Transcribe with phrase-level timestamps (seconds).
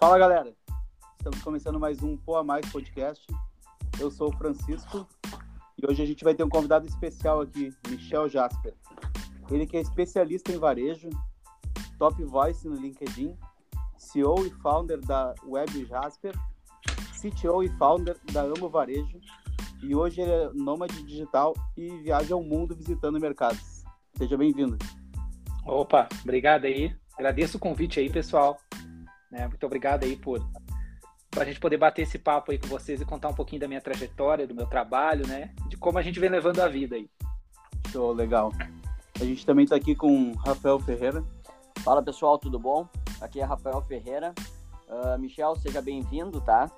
[0.00, 0.50] Fala galera,
[1.18, 3.26] estamos começando mais um Pô a Mais podcast.
[4.00, 5.06] Eu sou o Francisco
[5.76, 8.74] e hoje a gente vai ter um convidado especial aqui, Michel Jasper.
[9.50, 11.10] Ele que é especialista em varejo,
[11.98, 13.36] top voice no LinkedIn,
[13.98, 16.32] CEO e founder da Web Jasper,
[17.20, 19.20] CTO e founder da Amo Varejo
[19.82, 23.84] e hoje ele é nômade digital e viaja ao mundo visitando mercados.
[24.16, 24.78] Seja bem-vindo.
[25.66, 26.96] Opa, obrigado aí.
[27.18, 28.58] Agradeço o convite aí, pessoal.
[29.30, 29.46] Né?
[29.46, 30.40] Muito obrigado aí por
[31.30, 33.68] para a gente poder bater esse papo aí com vocês e contar um pouquinho da
[33.68, 35.54] minha trajetória, do meu trabalho, né?
[35.68, 37.08] De como a gente vem levando a vida aí.
[37.92, 38.52] Show, legal.
[39.20, 41.24] A gente também está aqui com Rafael Ferreira.
[41.84, 42.86] Fala pessoal, tudo bom?
[43.20, 44.34] Aqui é Rafael Ferreira.
[44.88, 46.68] Uh, Michel, seja bem-vindo, tá?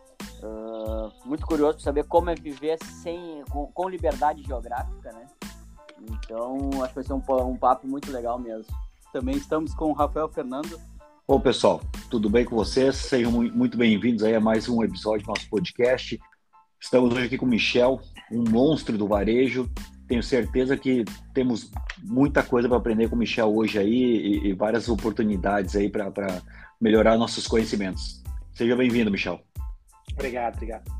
[0.42, 5.26] Uh, muito curioso para saber como é viver sem, com, com, liberdade geográfica, né?
[6.10, 8.74] Então, acho que vai ser um, um papo muito legal mesmo.
[9.12, 10.78] Também estamos com o Rafael Fernando.
[11.26, 12.96] Bom, pessoal, tudo bem com vocês?
[12.96, 16.20] Sejam muito bem-vindos aí a mais um episódio do nosso podcast.
[16.80, 19.70] Estamos hoje aqui com o Michel, um monstro do varejo.
[20.08, 21.70] Tenho certeza que temos
[22.02, 26.12] muita coisa para aprender com o Michel hoje aí e, e várias oportunidades aí para
[26.80, 28.20] melhorar nossos conhecimentos.
[28.52, 29.40] Seja bem-vindo, Michel.
[30.14, 30.90] Obrigado, obrigado.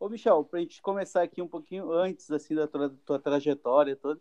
[0.00, 3.94] Ô, Michel, para a gente começar aqui um pouquinho antes assim da tua, tua trajetória
[3.94, 4.20] toda,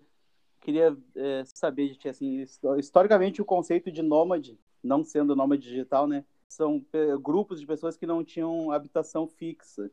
[0.63, 2.45] queria é, saber de ti, assim,
[2.77, 6.83] historicamente o conceito de nômade, não sendo nômade digital, né, são
[7.21, 9.91] grupos de pessoas que não tinham habitação fixa.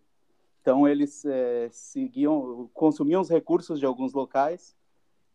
[0.61, 4.77] Então eles é, seguiam, consumiam os recursos de alguns locais,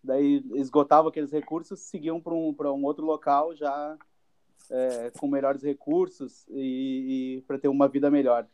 [0.04, 3.98] daí esgotavam aqueles recursos, seguiam para um, um outro local já
[4.70, 8.48] é, com melhores recursos e, e para ter uma vida melhor.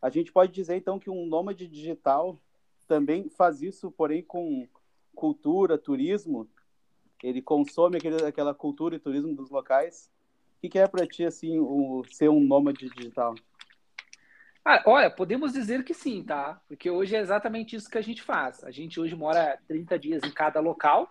[0.00, 2.40] A gente pode dizer então que um nômade digital
[2.86, 4.66] também faz isso, porém com
[5.18, 6.48] cultura, turismo,
[7.22, 10.08] ele consome aquele, aquela cultura e turismo dos locais.
[10.62, 13.34] O que, é para ti assim o ser um nômade digital?
[14.64, 16.60] Ah, olha, podemos dizer que sim, tá?
[16.68, 18.62] Porque hoje é exatamente isso que a gente faz.
[18.62, 21.10] A gente hoje mora 30 dias em cada local.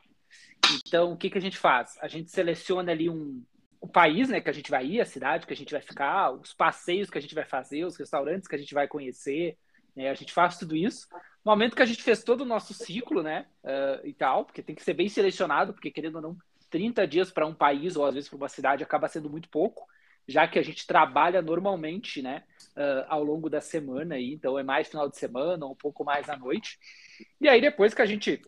[0.85, 1.97] Então, o que, que a gente faz?
[2.01, 3.44] A gente seleciona ali um,
[3.81, 6.31] o país né, que a gente vai ir, a cidade que a gente vai ficar,
[6.31, 9.57] os passeios que a gente vai fazer, os restaurantes que a gente vai conhecer.
[9.96, 10.09] Né?
[10.09, 11.07] A gente faz tudo isso
[11.47, 14.75] momento que a gente fez todo o nosso ciclo, né, uh, e tal, porque tem
[14.75, 16.38] que ser bem selecionado, porque querendo ou não,
[16.69, 19.88] 30 dias para um país ou às vezes para uma cidade acaba sendo muito pouco,
[20.28, 22.44] já que a gente trabalha normalmente, né,
[22.75, 26.30] uh, ao longo da semana, aí, então é mais final de semana, um pouco mais
[26.30, 26.78] à noite.
[27.40, 28.41] E aí depois que a gente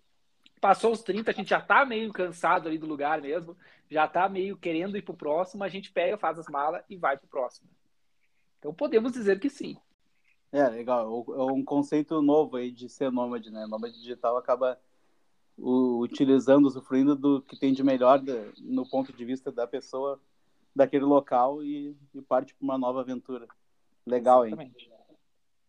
[0.60, 3.56] passou os 30, a gente já está meio cansado ali do lugar mesmo,
[3.90, 6.98] já está meio querendo ir para o próximo, a gente pega, faz as malas e
[6.98, 7.70] vai para o próximo.
[8.60, 9.78] Então podemos dizer que sim.
[10.52, 11.26] É, legal.
[11.30, 13.66] É um conceito novo aí de ser nômade, né?
[13.68, 14.80] Nômade digital acaba
[15.58, 18.22] utilizando, usufruindo do que tem de melhor
[18.60, 20.20] no ponto de vista da pessoa
[20.76, 23.48] daquele local e, e parte para uma nova aventura.
[24.06, 24.54] Legal, hein?
[24.54, 24.90] Exatamente.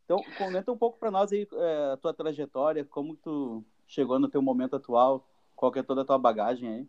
[0.04, 4.28] Então, comenta um pouco para nós aí é, a tua trajetória, como tu chegou no
[4.28, 6.88] teu momento atual, qual que é toda a tua bagagem aí.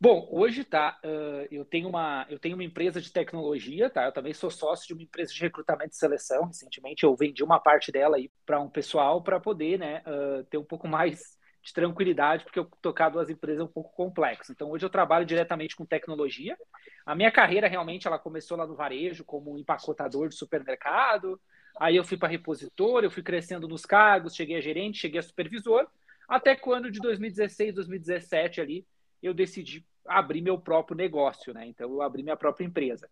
[0.00, 4.04] Bom, hoje tá, uh, eu tenho uma eu tenho uma empresa de tecnologia, tá?
[4.04, 6.46] Eu também sou sócio de uma empresa de recrutamento e seleção.
[6.46, 10.56] Recentemente eu vendi uma parte dela aí para um pessoal para poder, né, uh, ter
[10.56, 14.52] um pouco mais de tranquilidade, porque eu tocar duas empresas é um pouco complexo.
[14.52, 16.56] Então hoje eu trabalho diretamente com tecnologia.
[17.04, 21.40] A minha carreira realmente ela começou lá no varejo como empacotador de supermercado.
[21.80, 25.22] Aí eu fui para repositor, eu fui crescendo nos cargos, cheguei a gerente, cheguei a
[25.22, 25.88] supervisor,
[26.28, 28.86] até quando de 2016, 2017 ali
[29.22, 31.66] eu decidi abrir meu próprio negócio, né?
[31.66, 33.08] Então eu abri minha própria empresa.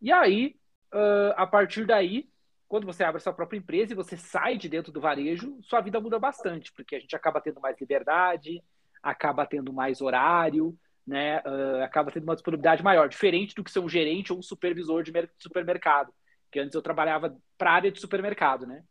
[0.00, 0.56] E aí,
[0.92, 2.28] uh, a partir daí,
[2.68, 6.00] quando você abre sua própria empresa e você sai de dentro do varejo, sua vida
[6.00, 8.62] muda bastante, porque a gente acaba tendo mais liberdade,
[9.02, 11.40] acaba tendo mais horário, né?
[11.40, 15.02] Uh, acaba tendo uma disponibilidade maior, diferente do que ser um gerente ou um supervisor
[15.02, 16.12] de supermercado,
[16.50, 18.82] que antes eu trabalhava para a área de supermercado, né?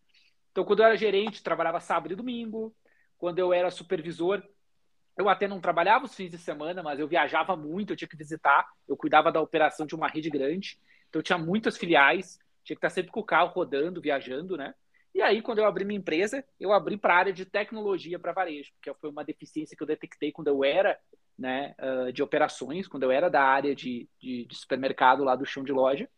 [0.51, 2.75] Então, quando eu era gerente, trabalhava sábado e domingo.
[3.17, 4.43] Quando eu era supervisor,
[5.17, 8.17] eu até não trabalhava os fins de semana, mas eu viajava muito, eu tinha que
[8.17, 10.79] visitar, eu cuidava da operação de uma rede grande,
[11.09, 14.73] então eu tinha muitas filiais, tinha que estar sempre com o carro rodando, viajando, né?
[15.13, 18.31] E aí, quando eu abri minha empresa, eu abri para a área de tecnologia para
[18.31, 20.99] varejo, porque foi uma deficiência que eu detectei quando eu era
[21.37, 21.75] né,
[22.11, 25.71] de operações, quando eu era da área de, de, de supermercado lá do chão de
[25.71, 26.09] loja.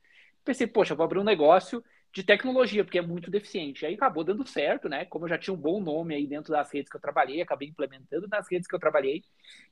[0.45, 1.83] Pensei, poxa, vou abrir um negócio
[2.15, 3.85] de tecnologia, porque é muito deficiente.
[3.85, 5.03] Aí acabou dando certo, né?
[5.03, 7.67] Como eu já tinha um bom nome aí dentro das redes que eu trabalhei, acabei
[7.67, 9.21] implementando nas redes que eu trabalhei.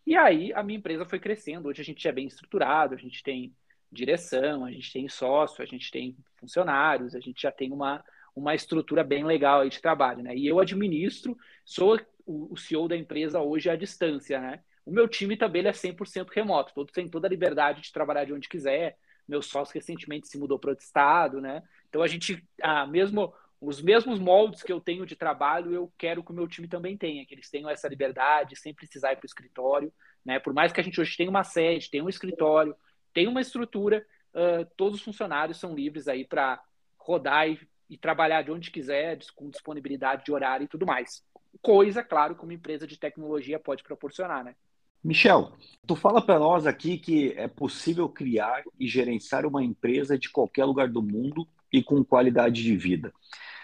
[0.05, 1.69] E aí a minha empresa foi crescendo.
[1.69, 3.55] Hoje a gente é bem estruturado, a gente tem
[3.89, 8.03] direção, a gente tem sócio, a gente tem funcionários, a gente já tem uma,
[8.35, 10.35] uma estrutura bem legal aí de trabalho, né?
[10.35, 14.59] E eu administro, sou o CEO da empresa hoje à distância, né?
[14.85, 18.33] o meu time também é 100% remoto, todos têm toda a liberdade de trabalhar de
[18.33, 18.97] onde quiser.
[19.25, 21.63] Meu sócio recentemente se mudou para outro estado, né?
[21.93, 23.31] Então a gente, ah, mesmo
[23.61, 26.97] os mesmos moldes que eu tenho de trabalho, eu quero que o meu time também
[26.97, 29.93] tenha, que eles tenham essa liberdade, sem precisar ir para o escritório,
[30.25, 30.39] né?
[30.39, 32.75] Por mais que a gente hoje tenha uma sede, tenha um escritório,
[33.13, 34.03] tenha uma estrutura,
[34.33, 36.59] uh, todos os funcionários são livres aí para
[36.97, 41.23] rodar e, e, trabalhar de onde quiser, com disponibilidade de horário e tudo mais.
[41.61, 44.55] Coisa, claro, que uma empresa de tecnologia pode proporcionar, né?
[45.03, 45.53] Michel,
[45.85, 50.65] tu fala para nós aqui que é possível criar e gerenciar uma empresa de qualquer
[50.65, 53.11] lugar do mundo e com qualidade de vida.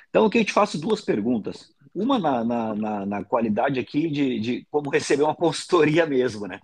[0.10, 1.72] Então, aqui eu te faço duas perguntas.
[1.94, 6.60] Uma na, na, na, na qualidade aqui de, de como receber uma consultoria mesmo, né?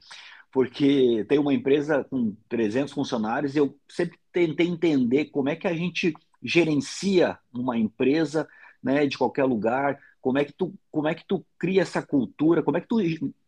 [0.51, 5.67] Porque tem uma empresa com 300 funcionários e eu sempre tentei entender como é que
[5.67, 8.47] a gente gerencia uma empresa
[8.81, 12.63] né, de qualquer lugar, como é que tu, como é que tu cria essa cultura,
[12.63, 12.97] como é que tu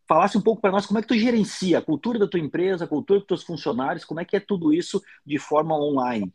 [0.08, 2.86] falasse um pouco para nós como é que tu gerencia a cultura da tua empresa,
[2.86, 6.32] a cultura dos teus funcionários, como é que é tudo isso de forma online.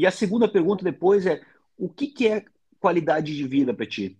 [0.00, 1.42] E a segunda pergunta depois é
[1.76, 2.46] o que, que é
[2.78, 4.18] qualidade de vida para ti?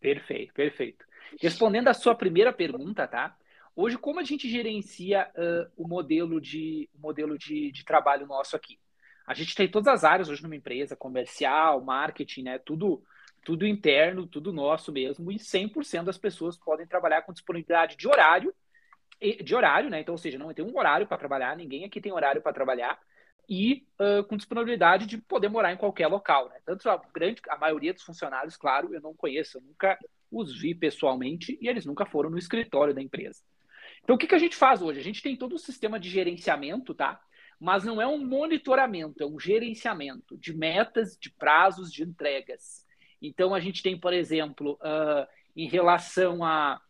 [0.00, 1.04] Perfeito, perfeito.
[1.40, 3.36] Respondendo à sua primeira pergunta, tá?
[3.76, 8.80] Hoje, como a gente gerencia uh, o modelo, de, modelo de, de trabalho nosso aqui?
[9.24, 12.58] A gente tem todas as áreas hoje numa empresa, comercial, marketing, né?
[12.58, 13.00] Tudo,
[13.44, 18.52] tudo interno, tudo nosso mesmo, e 100% das pessoas podem trabalhar com disponibilidade de horário,
[19.20, 20.00] de horário, né?
[20.00, 22.98] Então, ou seja, não tem um horário para trabalhar, ninguém aqui tem horário para trabalhar,
[23.48, 26.56] e uh, com disponibilidade de poder morar em qualquer local, né?
[26.64, 29.98] Tanto a grande, a maioria dos funcionários, claro, eu não conheço, eu nunca
[30.30, 33.42] os vi pessoalmente e eles nunca foram no escritório da empresa.
[34.02, 34.98] Então, o que, que a gente faz hoje?
[34.98, 37.20] A gente tem todo um sistema de gerenciamento, tá?
[37.60, 42.84] Mas não é um monitoramento, é um gerenciamento de metas, de prazos, de entregas.
[43.20, 46.80] Então, a gente tem, por exemplo, uh, em relação a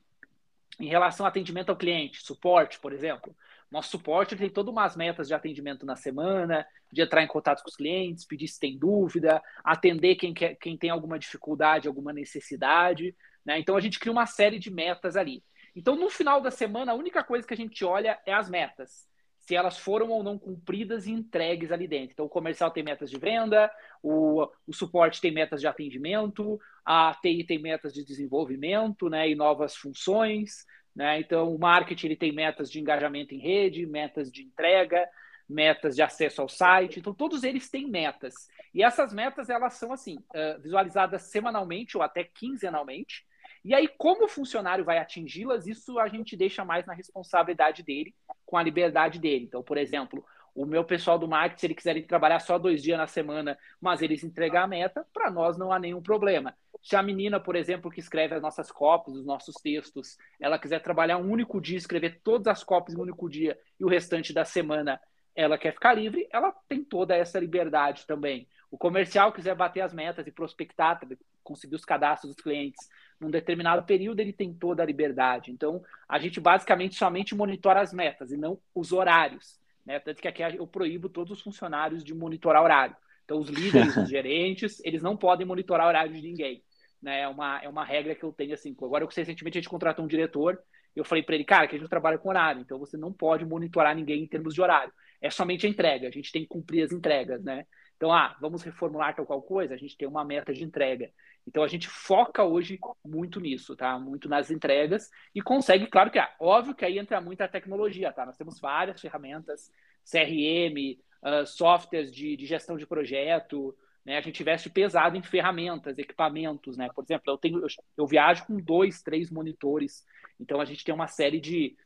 [0.81, 3.37] em relação atendimento ao cliente, suporte, por exemplo.
[3.73, 7.71] Nosso suporte tem todas umas metas de atendimento na semana, de entrar em contato com
[7.71, 13.17] os clientes, pedir se tem dúvida, atender quem, quer, quem tem alguma dificuldade, alguma necessidade.
[13.43, 13.59] Né?
[13.59, 15.43] Então a gente cria uma série de metas ali.
[15.75, 19.09] Então, no final da semana, a única coisa que a gente olha é as metas.
[19.39, 22.13] Se elas foram ou não cumpridas e entregues ali dentro.
[22.13, 23.73] Então, o comercial tem metas de venda,
[24.03, 29.35] o, o suporte tem metas de atendimento, a TI tem metas de desenvolvimento né, e
[29.35, 30.67] novas funções.
[30.95, 31.21] Né?
[31.21, 35.09] Então, o marketing ele tem metas de engajamento em rede, metas de entrega,
[35.49, 37.01] metas de acesso ao site.
[37.01, 38.35] Então, todos eles têm metas.
[38.75, 40.19] E essas metas, elas são assim,
[40.61, 43.25] visualizadas semanalmente ou até quinzenalmente.
[43.65, 48.15] E aí, como o funcionário vai atingi-las, isso a gente deixa mais na responsabilidade dele,
[48.45, 49.45] com a liberdade dele.
[49.45, 50.25] Então, por exemplo,
[50.55, 54.03] o meu pessoal do marketing, se ele quiser trabalhar só dois dias na semana, mas
[54.03, 56.55] eles entregar a meta, para nós não há nenhum problema.
[56.83, 60.81] Se a menina, por exemplo, que escreve as nossas cópias, os nossos textos, ela quiser
[60.81, 64.33] trabalhar um único dia, escrever todas as cópias em um único dia e o restante
[64.33, 65.01] da semana
[65.35, 68.47] ela quer ficar livre, ela tem toda essa liberdade também.
[68.71, 71.01] O comercial quiser bater as metas e prospectar,
[71.43, 72.89] conseguir os cadastros dos clientes
[73.23, 75.53] num determinado período, ele tem toda a liberdade.
[75.53, 79.62] Então, a gente basicamente somente monitora as metas e não os horários.
[79.85, 79.99] Né?
[80.01, 82.97] Tanto que aqui eu proíbo todos os funcionários de monitorar horário.
[83.25, 86.63] Então, os líderes, os gerentes, eles não podem monitorar horário de ninguém.
[87.01, 87.23] Né?
[87.23, 88.75] É, uma, é uma regra que eu tenho assim.
[88.81, 90.63] Agora, eu, recentemente, a gente contratou um diretor
[90.95, 93.45] eu falei para ele, cara, que a gente trabalha com horário, então você não pode
[93.45, 94.93] monitorar ninguém em termos de horário.
[95.21, 97.65] É somente a entrega, a gente tem que cumprir as entregas, né?
[98.03, 101.09] Então, ah, vamos reformular tal qual coisa, a gente tem uma meta de entrega.
[101.47, 103.97] Então a gente foca hoje muito nisso, tá?
[103.97, 108.27] Muito nas entregas e consegue, claro que é óbvio que aí entra muita tecnologia, tá?
[108.27, 109.71] Nós temos várias ferramentas,
[110.05, 113.73] CRM, uh, softwares de, de, gestão de projeto,
[114.05, 114.19] né?
[114.19, 116.89] A gente investe pesado em ferramentas, equipamentos, né?
[116.93, 117.69] Por exemplo, eu tenho, eu,
[117.99, 120.05] eu viajo com dois, três monitores,
[120.41, 121.77] então a gente tem uma série de,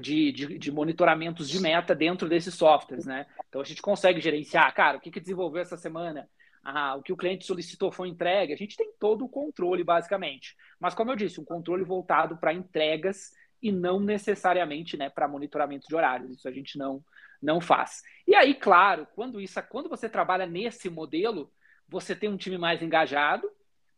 [0.00, 3.26] de, de, de, monitoramentos de meta dentro desses softwares, né?
[3.48, 6.28] Então a gente consegue gerenciar, cara, o que, que desenvolveu essa semana?
[6.62, 10.56] ah, o que o cliente solicitou foi entregue, a gente tem todo o controle, basicamente.
[10.78, 15.88] Mas, como eu disse, um controle voltado para entregas e não necessariamente né, para monitoramento
[15.88, 16.30] de horários.
[16.30, 17.04] Isso a gente não,
[17.40, 18.02] não faz.
[18.26, 21.52] E aí, claro, quando, isso, quando você trabalha nesse modelo,
[21.88, 23.50] você tem um time mais engajado,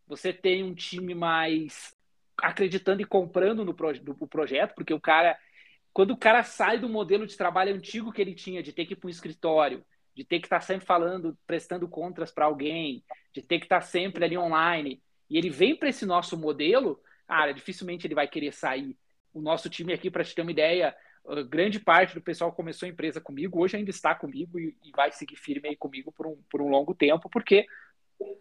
[0.06, 1.94] você tem um time mais
[2.38, 5.38] acreditando e comprando no, proje no projeto, porque o cara,
[5.94, 8.94] quando o cara sai do modelo de trabalho antigo que ele tinha, de ter que
[8.94, 13.40] ir para um escritório, de ter que estar sempre falando, prestando contras para alguém, de
[13.40, 18.06] ter que estar sempre ali online, e ele vem para esse nosso modelo, cara, dificilmente
[18.06, 18.96] ele vai querer sair.
[19.32, 20.94] O nosso time aqui, para te ter uma ideia,
[21.48, 25.12] grande parte do pessoal começou a empresa comigo, hoje ainda está comigo e, e vai
[25.12, 27.66] seguir firme aí comigo por um, por um longo tempo, porque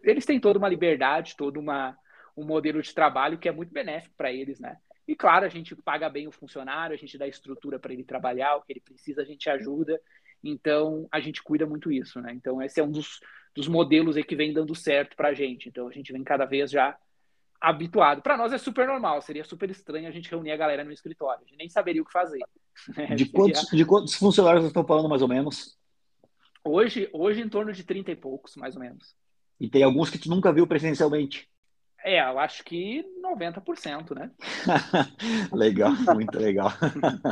[0.03, 1.95] eles têm toda uma liberdade, todo uma,
[2.36, 4.77] um modelo de trabalho que é muito benéfico para eles, né?
[5.07, 8.55] E claro, a gente paga bem o funcionário, a gente dá estrutura para ele trabalhar,
[8.55, 10.00] o que ele precisa, a gente ajuda.
[10.43, 12.33] Então, a gente cuida muito isso, né?
[12.33, 13.19] Então, esse é um dos,
[13.55, 15.69] dos modelos aí que vem dando certo para a gente.
[15.69, 16.98] Então, a gente vem cada vez já
[17.60, 18.22] habituado.
[18.22, 21.41] Para nós é super normal, seria super estranho a gente reunir a galera no escritório.
[21.41, 22.39] A gente nem saberia o que fazer.
[22.98, 23.13] Né?
[23.13, 25.77] De quantos, de quantos funcionários estão falando, mais ou menos?
[26.65, 29.15] Hoje, hoje, em torno de 30 e poucos, mais ou menos.
[29.60, 31.48] E tem alguns que tu nunca viu presencialmente?
[32.03, 34.29] É, eu acho que 90%, né?
[35.53, 36.72] legal, muito legal.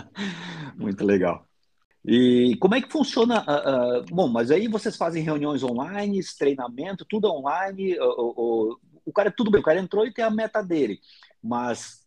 [0.77, 1.45] muito legal.
[2.05, 3.41] E como é que funciona?
[3.41, 7.99] Uh, uh, bom, mas aí vocês fazem reuniões online, treinamento, tudo online.
[7.99, 10.99] Uh, o cara, tudo bem, o cara entrou e tem a meta dele,
[11.43, 11.99] mas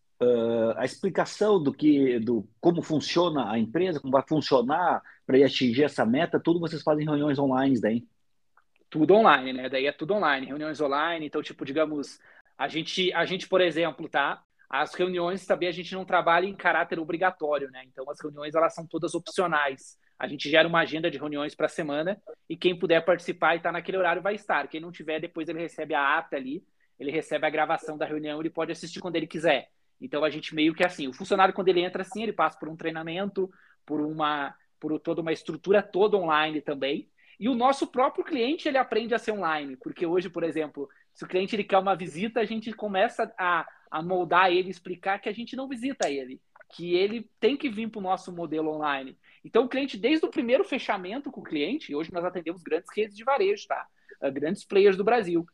[0.78, 5.84] a explicação do que, do como funciona a empresa, como vai funcionar para ir atingir
[5.84, 8.06] essa meta, tudo vocês fazem reuniões online daí?
[8.88, 9.68] Tudo online, né?
[9.68, 11.26] Daí é tudo online, reuniões online.
[11.26, 12.18] Então, tipo, digamos,
[12.56, 14.42] a gente, a gente, por exemplo, tá?
[14.68, 17.82] As reuniões também a gente não trabalha em caráter obrigatório, né?
[17.86, 19.98] Então as reuniões elas são todas opcionais.
[20.18, 23.56] A gente gera uma agenda de reuniões para a semana e quem puder participar e
[23.58, 24.68] estar tá naquele horário vai estar.
[24.68, 26.64] Quem não tiver, depois ele recebe a ata ali,
[26.98, 29.68] ele recebe a gravação da reunião, ele pode assistir quando ele quiser.
[30.00, 32.68] Então a gente meio que assim, o funcionário quando ele entra assim, ele passa por
[32.68, 33.50] um treinamento,
[33.84, 37.08] por uma por toda uma estrutura toda online também.
[37.40, 41.24] E o nosso próprio cliente ele aprende a ser online, porque hoje, por exemplo, se
[41.24, 45.28] o cliente ele quer uma visita, a gente começa a, a moldar ele, explicar que
[45.28, 46.40] a gente não visita ele,
[46.70, 49.16] que ele tem que vir para o nosso modelo online.
[49.44, 53.16] Então, o cliente, desde o primeiro fechamento com o cliente, hoje nós atendemos grandes redes
[53.16, 53.86] de varejo, tá?
[54.20, 55.46] Uh, grandes players do Brasil.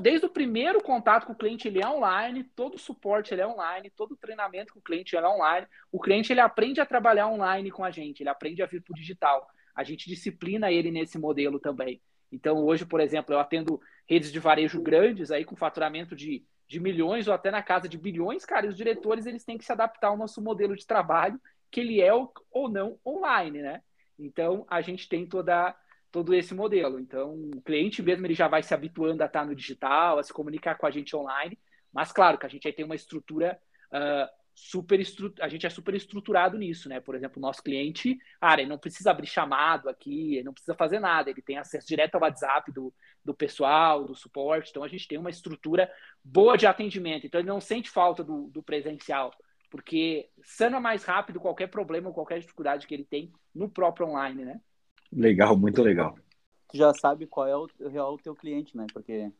[0.00, 3.46] desde o primeiro contato com o cliente, ele é online, todo o suporte ele é
[3.46, 5.66] online, todo o treinamento com o cliente ele é online.
[5.90, 8.92] O cliente ele aprende a trabalhar online com a gente, ele aprende a vir para
[8.92, 9.48] o digital.
[9.74, 12.00] A gente disciplina ele nesse modelo também.
[12.30, 16.80] Então, hoje, por exemplo, eu atendo redes de varejo grandes, aí com faturamento de, de
[16.80, 19.72] milhões ou até na casa de bilhões, cara, e os diretores eles têm que se
[19.72, 23.82] adaptar ao nosso modelo de trabalho, que ele é ou não online, né?
[24.18, 25.76] Então, a gente tem toda,
[26.10, 26.98] todo esse modelo.
[26.98, 30.32] Então, o cliente mesmo ele já vai se habituando a estar no digital, a se
[30.32, 31.58] comunicar com a gente online,
[31.92, 33.60] mas claro que a gente aí tem uma estrutura
[33.92, 35.00] uh, super
[35.40, 37.00] a gente é super estruturado nisso, né?
[37.00, 40.74] Por exemplo, o nosso cliente, cara, ele não precisa abrir chamado aqui, ele não precisa
[40.74, 42.92] fazer nada, ele tem acesso direto ao WhatsApp do,
[43.24, 45.90] do pessoal, do suporte, então a gente tem uma estrutura
[46.24, 49.30] boa de atendimento, então ele não sente falta do, do presencial,
[49.70, 54.44] porque sana mais rápido qualquer problema ou qualquer dificuldade que ele tem no próprio online,
[54.44, 54.60] né?
[55.12, 56.18] Legal, muito legal.
[56.68, 58.86] Tu já sabe qual é o real teu cliente, né?
[58.92, 59.32] Porque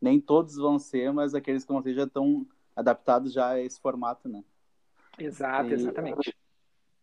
[0.00, 3.78] nem todos vão ser, mas aqueles que vão ser já estão adaptados já a esse
[3.80, 4.42] formato, né?
[5.20, 6.34] Exato, e, exatamente.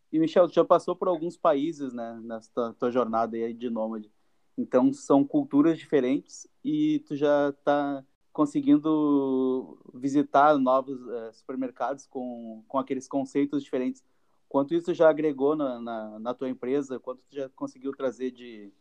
[0.09, 4.09] E, Michel, tu já passou por alguns países, né, nessa tua jornada aí de nômade.
[4.57, 12.79] Então, são culturas diferentes e tu já está conseguindo visitar novos uh, supermercados com, com
[12.79, 14.01] aqueles conceitos diferentes.
[14.47, 16.99] Quanto isso já agregou na, na, na tua empresa?
[16.99, 18.71] Quanto tu já conseguiu trazer de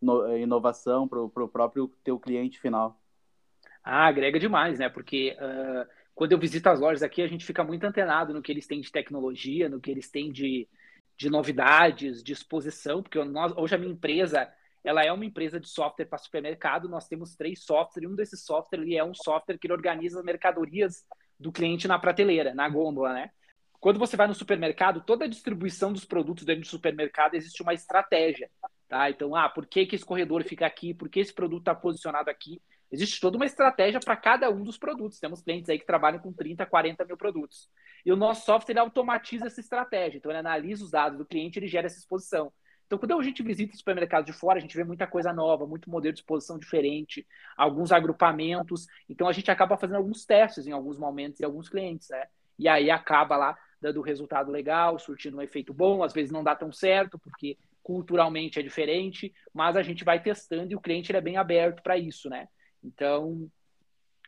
[0.00, 3.00] no, eh, inovação para o próprio teu cliente final?
[3.82, 4.88] Ah, agrega demais, né?
[4.88, 5.88] Porque uh,
[6.18, 8.80] quando eu visito as lojas aqui, a gente fica muito antenado no que eles têm
[8.80, 10.68] de tecnologia, no que eles têm de,
[11.16, 15.68] de novidades, de exposição, porque nós, hoje a minha empresa ela é uma empresa de
[15.68, 19.70] software para supermercado, nós temos três softwares, e um desses softwares é um software que
[19.70, 21.06] organiza as mercadorias
[21.38, 23.30] do cliente na prateleira, na gôndola, né?
[23.78, 27.74] Quando você vai no supermercado, toda a distribuição dos produtos dentro do supermercado existe uma
[27.74, 28.50] estratégia,
[28.88, 29.08] tá?
[29.08, 30.92] Então, ah, por que, que esse corredor fica aqui?
[30.92, 32.60] Por que esse produto está posicionado aqui?
[32.90, 35.20] Existe toda uma estratégia para cada um dos produtos.
[35.20, 37.68] Temos clientes aí que trabalham com 30, 40 mil produtos.
[38.04, 40.18] E o nosso software ele automatiza essa estratégia.
[40.18, 42.52] Então, ele analisa os dados do cliente e ele gera essa exposição.
[42.86, 45.66] Então, quando a gente visita os supermercados de fora, a gente vê muita coisa nova,
[45.66, 48.86] muito modelo de exposição diferente, alguns agrupamentos.
[49.06, 52.24] Então, a gente acaba fazendo alguns testes em alguns momentos e alguns clientes, né?
[52.58, 56.02] E aí acaba lá dando resultado legal, surtindo um efeito bom.
[56.02, 60.72] Às vezes não dá tão certo, porque culturalmente é diferente, mas a gente vai testando
[60.72, 62.48] e o cliente ele é bem aberto para isso, né?
[62.82, 63.50] Então,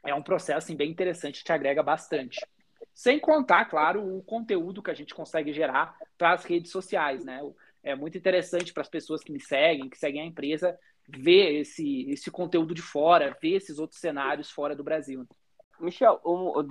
[0.04, 2.46] é um processo assim, bem interessante, te agrega bastante.
[2.94, 7.40] Sem contar, claro, o conteúdo que a gente consegue gerar para as redes sociais, né?
[7.82, 10.78] É muito interessante para as pessoas que me seguem, que seguem a empresa,
[11.08, 15.26] ver esse, esse conteúdo de fora, ver esses outros cenários fora do Brasil.
[15.78, 16.20] Michel,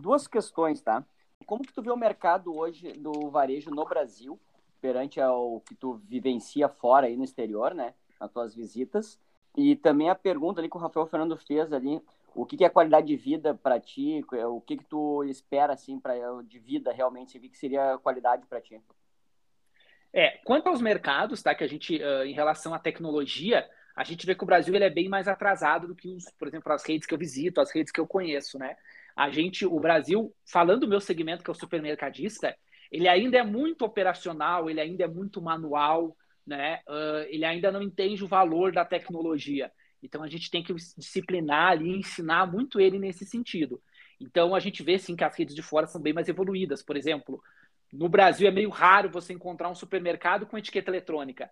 [0.02, 1.04] duas questões, tá?
[1.46, 4.40] Como que tu vê o mercado hoje do varejo no Brasil,
[4.80, 7.94] perante ao que tu vivencia fora aí no exterior, né?
[8.20, 9.20] Nas tuas visitas.
[9.58, 12.02] E também a pergunta ali que o Rafael Fernando fez ali,
[12.36, 14.24] o que, que é qualidade de vida para ti?
[14.48, 16.14] O que, que tu espera assim para
[16.44, 17.38] de vida realmente?
[17.38, 18.80] O que, que seria qualidade para ti?
[20.14, 21.54] É, quanto aos mercados, tá?
[21.54, 24.86] Que a gente, uh, em relação à tecnologia, a gente vê que o Brasil ele
[24.86, 27.72] é bem mais atrasado do que os, por exemplo, as redes que eu visito, as
[27.72, 28.76] redes que eu conheço, né?
[29.16, 32.56] A gente, o Brasil, falando do meu segmento, que é o supermercadista,
[32.92, 36.16] ele ainda é muito operacional, ele ainda é muito manual,
[36.50, 36.82] né?
[36.88, 39.72] Uh, ele ainda não entende o valor da tecnologia.
[40.02, 43.82] Então a gente tem que disciplinar ali, ensinar muito ele nesse sentido.
[44.20, 46.82] Então a gente vê sim que as redes de fora são bem mais evoluídas.
[46.82, 47.42] Por exemplo,
[47.94, 51.50] no Brasil é meio raro você encontrar um supermercado com etiqueta eletrônica.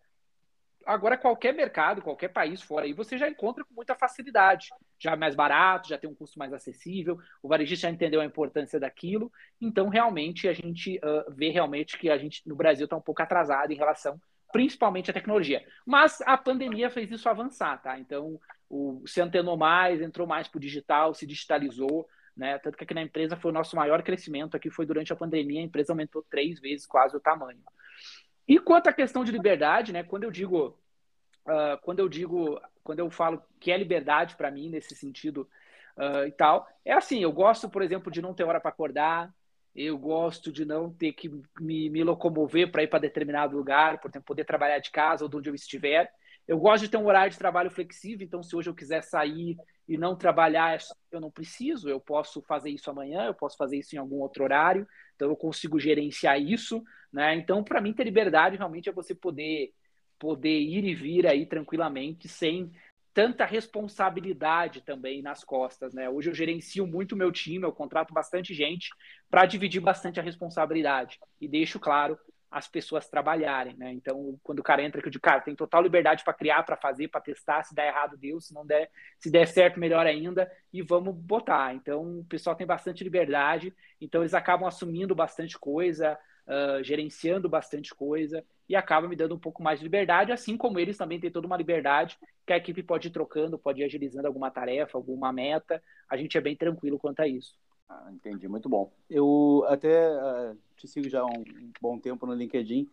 [0.85, 4.69] Agora, qualquer mercado, qualquer país fora aí, você já encontra com muita facilidade.
[4.97, 8.25] Já é mais barato, já tem um custo mais acessível, o varejista já entendeu a
[8.25, 9.29] importância daquilo.
[9.59, 13.21] Então, realmente, a gente uh, vê realmente que a gente no Brasil está um pouco
[13.21, 14.17] atrasado em relação,
[14.57, 15.63] principalmente à tecnologia.
[15.85, 17.99] Mas a pandemia fez isso avançar, tá?
[17.99, 22.09] Então, o, se antenou mais, entrou mais para o digital, se digitalizou.
[22.35, 22.57] Né?
[22.57, 25.61] Tanto que aqui na empresa foi o nosso maior crescimento, aqui foi durante a pandemia,
[25.61, 27.61] a empresa aumentou três vezes quase o tamanho.
[28.47, 30.01] E quanto à questão de liberdade, né?
[30.01, 30.75] Quando eu digo,
[31.45, 35.47] uh, quando eu digo, quando eu falo que é liberdade para mim nesse sentido
[35.95, 39.31] uh, e tal, é assim, eu gosto, por exemplo, de não ter hora para acordar,
[39.77, 41.29] eu gosto de não ter que
[41.59, 45.29] me, me locomover para ir para determinado lugar, por exemplo, poder trabalhar de casa ou
[45.29, 46.11] de onde eu estiver.
[46.47, 49.55] Eu gosto de ter um horário de trabalho flexível, então se hoje eu quiser sair
[49.87, 50.79] e não trabalhar,
[51.11, 54.43] eu não preciso, eu posso fazer isso amanhã, eu posso fazer isso em algum outro
[54.43, 57.35] horário, então eu consigo gerenciar isso, né?
[57.35, 59.71] Então, para mim, ter liberdade realmente é você poder
[60.19, 62.71] poder ir e vir aí tranquilamente, sem
[63.17, 66.07] tanta responsabilidade também nas costas, né?
[66.07, 68.91] Hoje eu gerencio muito meu time, eu contrato bastante gente
[69.27, 72.15] para dividir bastante a responsabilidade e deixo claro
[72.51, 73.91] as pessoas trabalharem, né?
[73.91, 77.07] Então, quando o cara entra, eu digo, cara, tem total liberdade para criar, para fazer,
[77.07, 80.83] para testar, se der errado, Deus, se não der, se der certo, melhor ainda, e
[80.83, 81.73] vamos botar.
[81.73, 86.15] Então, o pessoal tem bastante liberdade, então eles acabam assumindo bastante coisa,
[86.47, 90.79] uh, gerenciando bastante coisa, e acaba me dando um pouco mais de liberdade, assim como
[90.79, 94.27] eles também têm toda uma liberdade que a equipe pode ir trocando, pode ir agilizando
[94.27, 97.53] alguma tarefa, alguma meta, a gente é bem tranquilo quanto a isso.
[97.89, 98.91] Ah, entendi, muito bom.
[99.09, 102.87] Eu até uh, te sigo já há um, bom tempo no LinkedIn.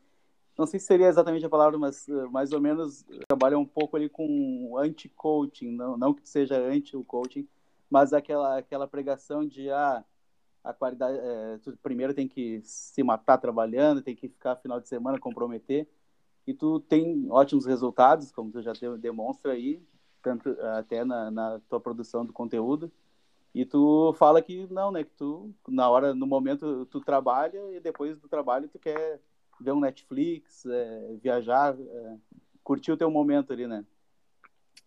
[0.57, 3.97] Não sei se seria exatamente a palavra, mas uh, mais ou menos trabalha um pouco
[3.97, 7.49] ali com anti-coaching, não, não que seja anti coaching,
[7.91, 10.05] mas aquela, aquela pregação de ah,
[10.65, 14.89] a qualidade, é, tu primeiro tem que se matar trabalhando, tem que ficar final de
[14.89, 15.87] semana comprometer,
[16.47, 19.83] e tu tem ótimos resultados, como tu já demonstra aí,
[20.23, 22.91] tanto até na, na tua produção do conteúdo.
[23.55, 25.05] E tu fala que não, né?
[25.05, 29.21] Que tu, na hora, no momento, tu trabalha e depois do trabalho tu quer
[29.61, 32.17] ver um Netflix, é, viajar, é,
[32.65, 33.85] curtir o teu momento ali, né?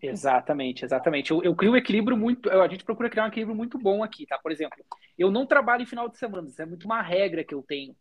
[0.02, 1.32] Exatamente, exatamente.
[1.32, 2.50] Eu, eu, crio um equilíbrio muito.
[2.50, 4.38] A gente procura criar um equilíbrio muito bom aqui, tá?
[4.38, 4.78] Por exemplo,
[5.18, 7.96] eu não trabalho em final de semana, isso é muito uma regra que eu tenho.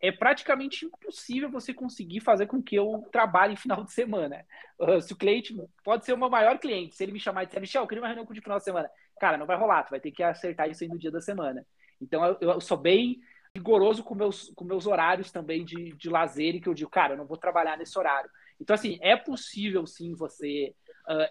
[0.00, 4.46] É praticamente impossível você conseguir fazer com que eu trabalhe em final de semana.
[4.78, 7.46] Uh, se o cliente pode ser o meu maior cliente, se ele me chamar e
[7.46, 8.88] disser, Michel, eu queria uma reunião com de final de semana
[9.20, 11.64] cara, não vai rolar, tu vai ter que acertar isso aí no dia da semana.
[12.00, 13.20] Então eu, eu sou bem
[13.54, 17.12] rigoroso com meus, com meus horários também de, de lazer e que eu digo, cara,
[17.12, 18.30] eu não vou trabalhar nesse horário.
[18.58, 20.74] Então, assim, é possível sim você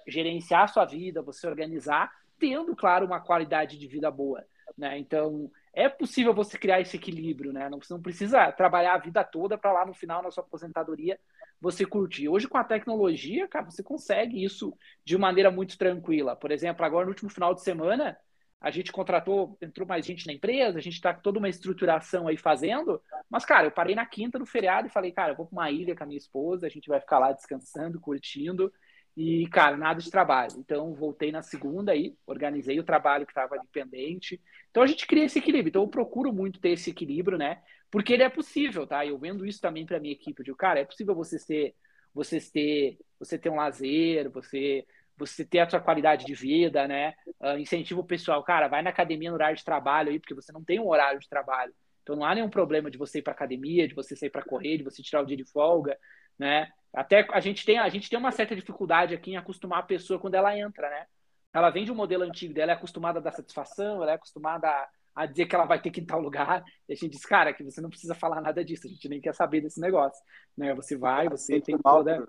[0.07, 4.45] gerenciar a sua vida, você organizar, tendo, claro, uma qualidade de vida boa.
[4.77, 4.97] Né?
[4.97, 7.69] Então, é possível você criar esse equilíbrio, né?
[7.69, 11.19] Não, não precisa trabalhar a vida toda para lá no final, na sua aposentadoria,
[11.61, 12.29] você curtir.
[12.29, 16.35] Hoje, com a tecnologia, cara, você consegue isso de maneira muito tranquila.
[16.35, 18.17] Por exemplo, agora no último final de semana,
[18.61, 22.27] a gente contratou, entrou mais gente na empresa, a gente está com toda uma estruturação
[22.27, 25.45] aí fazendo, mas, cara, eu parei na quinta no feriado e falei, cara, eu vou
[25.45, 28.71] para uma ilha com a minha esposa, a gente vai ficar lá descansando, curtindo,
[29.21, 30.53] e, cara, nada de trabalho.
[30.57, 34.41] Então, voltei na segunda aí, organizei o trabalho que estava dependente.
[34.71, 35.67] Então, a gente cria esse equilíbrio.
[35.67, 37.61] Então, eu procuro muito ter esse equilíbrio, né?
[37.91, 39.05] Porque ele é possível, tá?
[39.05, 40.39] Eu vendo isso também para minha equipe.
[40.39, 41.75] Eu digo, cara, é possível você ter,
[42.13, 44.85] você ter, você ter um lazer, você
[45.17, 47.13] você ter a sua qualidade de vida, né?
[47.41, 50.53] Uh, incentivo o pessoal, cara, vai na academia no horário de trabalho aí, porque você
[50.53, 51.73] não tem um horário de trabalho.
[52.03, 54.77] Então não há nenhum problema de você ir para academia, de você sair para correr,
[54.77, 55.97] de você tirar o dia de folga,
[56.39, 56.67] né?
[56.93, 60.19] Até a gente tem a gente tem uma certa dificuldade aqui em acostumar a pessoa
[60.19, 61.05] quando ela entra, né?
[61.53, 64.67] Ela vem de um modelo antigo dela, é acostumada a dar satisfação, ela é acostumada
[64.67, 66.63] a, a dizer que ela vai ter que ir em tal lugar.
[66.87, 69.19] E a gente diz, cara, que você não precisa falar nada disso, a gente nem
[69.19, 70.23] quer saber desse negócio.
[70.55, 70.73] Né?
[70.75, 72.27] Você vai, você tem toda.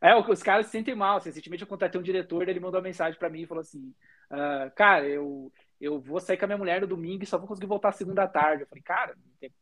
[0.00, 1.20] É, os caras se sentem mal.
[1.20, 3.92] Recentemente eu contatei um diretor, ele mandou uma mensagem para mim e falou assim:
[4.30, 7.46] uh, Cara, eu, eu vou sair com a minha mulher no domingo e só vou
[7.46, 8.62] conseguir voltar segunda tarde.
[8.62, 9.14] Eu falei, cara,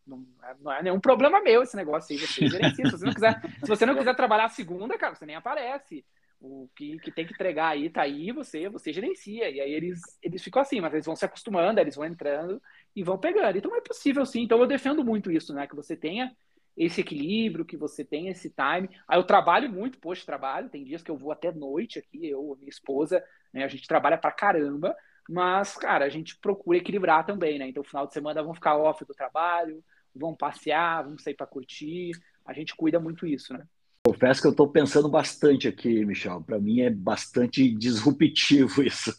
[0.06, 0.24] não,
[0.60, 2.18] não é nenhum problema meu esse negócio aí.
[2.18, 2.86] Você gerencia.
[2.86, 6.04] Se você não quiser, se você não quiser trabalhar segunda, cara, você nem aparece.
[6.40, 9.50] O que, que tem que entregar aí tá aí, você você gerencia.
[9.50, 12.62] E aí eles, eles ficam assim, mas eles vão se acostumando, eles vão entrando
[12.94, 13.58] e vão pegando.
[13.58, 14.42] Então é possível sim.
[14.42, 15.66] Então eu defendo muito isso, né?
[15.66, 16.30] Que você tenha
[16.76, 18.88] esse equilíbrio, que você tenha esse time.
[19.08, 20.68] Aí eu trabalho muito, poxa, trabalho.
[20.68, 23.64] Tem dias que eu vou até noite aqui, eu, minha esposa, né?
[23.64, 24.94] A gente trabalha pra caramba
[25.28, 27.68] Mas, cara, a gente procura equilibrar também, né?
[27.68, 29.82] Então, final de semana vamos ficar off do trabalho,
[30.14, 32.12] vamos passear, vamos sair para curtir.
[32.44, 33.64] A gente cuida muito isso, né?
[34.06, 36.42] Confesso que eu estou pensando bastante aqui, Michel.
[36.42, 39.16] Para mim é bastante disruptivo isso.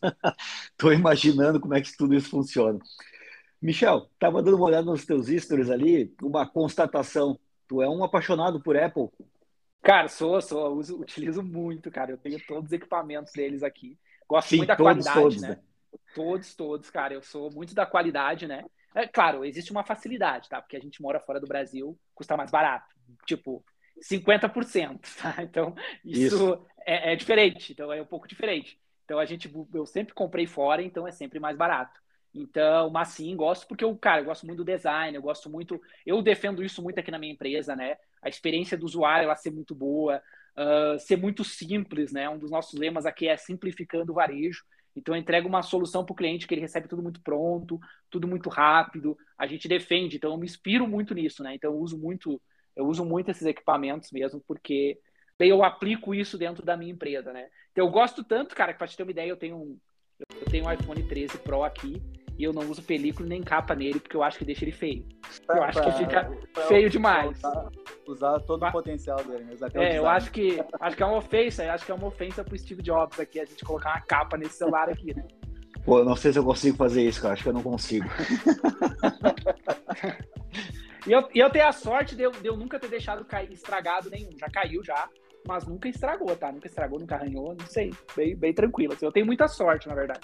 [0.71, 2.77] Estou imaginando como é que tudo isso funciona.
[3.59, 7.39] Michel, estava dando uma olhada nos teus stories ali, uma constatação.
[7.67, 9.09] Tu é um apaixonado por Apple.
[9.81, 12.11] Cara, sou, sou, uso, utilizo muito, cara.
[12.11, 13.97] Eu tenho todos os equipamentos deles aqui.
[14.29, 15.49] Gosto Sim, muito da todos, qualidade, todos, né?
[15.49, 15.59] né?
[16.13, 17.13] Todos, todos, cara.
[17.13, 18.63] Eu sou muito da qualidade, né?
[18.93, 20.61] É, claro, existe uma facilidade, tá?
[20.61, 22.95] Porque a gente mora fora do Brasil, custa mais barato.
[23.25, 23.63] Tipo,
[24.01, 25.43] 50%, tá?
[25.43, 26.67] Então, isso, isso.
[26.85, 27.73] É, é, diferente.
[27.73, 28.79] Então, é um pouco diferente.
[29.03, 31.99] Então, a gente, eu sempre comprei fora, então é sempre mais barato.
[32.33, 35.81] Então, mas sim, gosto porque eu, cara, eu gosto muito do design, eu gosto muito,
[36.05, 37.95] eu defendo isso muito aqui na minha empresa, né?
[38.21, 40.21] A experiência do usuário, ela ser muito boa,
[40.57, 42.29] uh, ser muito simples, né?
[42.29, 44.65] Um dos nossos lemas aqui é simplificando o varejo.
[44.95, 47.79] Então, eu entrego uma solução para o cliente que ele recebe tudo muito pronto,
[48.09, 49.17] tudo muito rápido.
[49.37, 51.55] A gente defende, então eu me inspiro muito nisso, né?
[51.55, 52.41] Então, eu uso muito,
[52.75, 54.99] eu uso muito esses equipamentos mesmo, porque
[55.39, 57.49] eu aplico isso dentro da minha empresa, né?
[57.71, 59.77] Então, eu gosto tanto, cara, que para te ter uma ideia, eu tenho um,
[60.19, 62.01] eu tenho um iPhone 13 Pro aqui
[62.37, 65.05] e eu não uso película nem capa nele, porque eu acho que deixa ele feio.
[65.49, 66.29] Eu acho que fica
[66.67, 67.37] feio demais.
[67.37, 67.71] Usar,
[68.07, 69.67] usar todo o potencial dele, mesmo.
[69.73, 72.57] É, eu acho que acho que é uma ofensa, acho que é uma ofensa pro
[72.57, 75.25] Steve Jobs aqui, a gente colocar uma capa nesse celular aqui, né?
[75.85, 77.35] Pô, eu não sei se eu consigo fazer isso, cara.
[77.35, 78.07] Acho que eu não consigo.
[81.05, 83.53] e, eu, e eu tenho a sorte de eu, de eu nunca ter deixado cair,
[83.53, 84.31] estragado nenhum.
[84.37, 85.07] Já caiu já,
[85.47, 86.51] mas nunca estragou, tá?
[86.51, 87.93] Nunca estragou, nunca arranhou, não sei.
[88.15, 88.93] Bem, bem tranquilo.
[88.93, 90.21] Assim, eu tenho muita sorte, na verdade.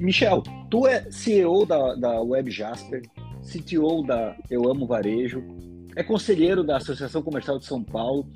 [0.00, 3.02] Michel, tu é CEO da, da Web Jasper,
[3.42, 5.44] CTO da Eu Amo Varejo,
[5.94, 8.26] é conselheiro da Associação Comercial de São Paulo.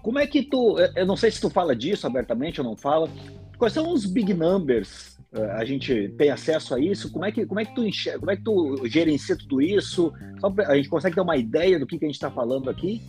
[0.00, 3.10] Como é que tu, eu não sei se tu fala disso abertamente ou não fala,
[3.58, 5.18] quais são os big numbers?
[5.32, 7.10] Eh, a gente tem acesso a isso?
[7.10, 10.12] Como é que, como é que tu enxerga, como é que tu gerencia tudo isso?
[10.68, 13.02] A gente consegue ter uma ideia do que, que a gente está falando aqui?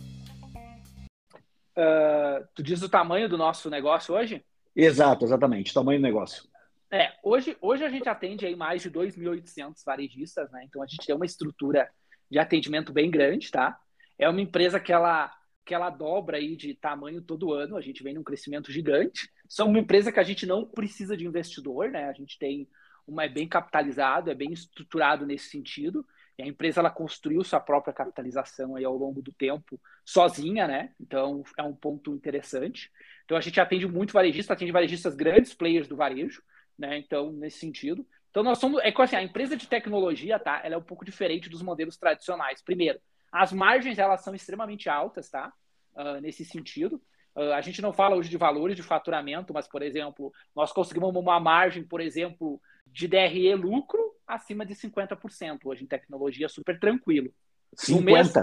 [1.78, 4.42] Uh, tu diz o tamanho do nosso negócio hoje?
[4.74, 6.49] Exato, exatamente, tamanho do negócio.
[6.92, 10.64] É, hoje, hoje a gente atende aí mais de 2.800 varejistas, né?
[10.64, 11.88] Então a gente tem uma estrutura
[12.28, 13.78] de atendimento bem grande, tá?
[14.18, 15.32] É uma empresa que ela,
[15.64, 19.30] que ela dobra aí de tamanho todo ano, a gente vem num crescimento gigante.
[19.48, 22.08] São uma empresa que a gente não precisa de investidor, né?
[22.08, 22.68] A gente tem
[23.06, 26.04] uma é bem capitalizado, é bem estruturado nesse sentido.
[26.36, 30.92] E a empresa ela construiu sua própria capitalização aí ao longo do tempo sozinha, né?
[31.00, 32.90] Então é um ponto interessante.
[33.24, 36.42] Então a gente atende muito varejista, atende varejistas grandes players do varejo
[36.80, 36.98] né?
[36.98, 38.04] Então, nesse sentido.
[38.30, 38.80] Então, nós somos.
[38.82, 40.62] É que assim, a empresa de tecnologia, tá?
[40.64, 42.62] Ela é um pouco diferente dos modelos tradicionais.
[42.62, 42.98] Primeiro,
[43.30, 45.52] as margens elas são extremamente altas, tá?
[45.94, 47.00] Uh, nesse sentido.
[47.36, 51.14] Uh, a gente não fala hoje de valores de faturamento, mas, por exemplo, nós conseguimos
[51.14, 57.32] uma margem, por exemplo, de DRE lucro acima de 50% hoje em tecnologia, super tranquilo.
[57.76, 57.94] 50%?
[57.94, 58.34] No mês,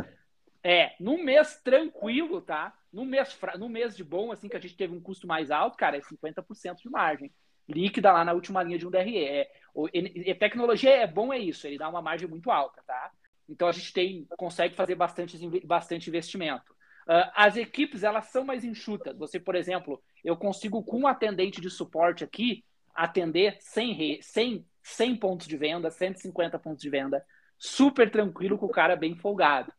[0.63, 2.73] é, no mês tranquilo, tá?
[2.91, 5.77] No mês, no mês de bom, assim, que a gente teve um custo mais alto,
[5.77, 7.31] cara, é 50% de margem
[7.67, 9.17] líquida lá na última linha de um DRE.
[9.17, 9.51] É,
[9.93, 13.11] e, tecnologia é bom, é isso, ele dá uma margem muito alta, tá?
[13.47, 16.73] Então a gente tem, consegue fazer bastante, bastante investimento.
[17.07, 19.17] Uh, as equipes, elas são mais enxutas.
[19.17, 25.15] Você, por exemplo, eu consigo com um atendente de suporte aqui atender 100, 100, 100
[25.15, 27.23] pontos de venda, 150 pontos de venda,
[27.57, 29.71] super tranquilo com o cara bem folgado.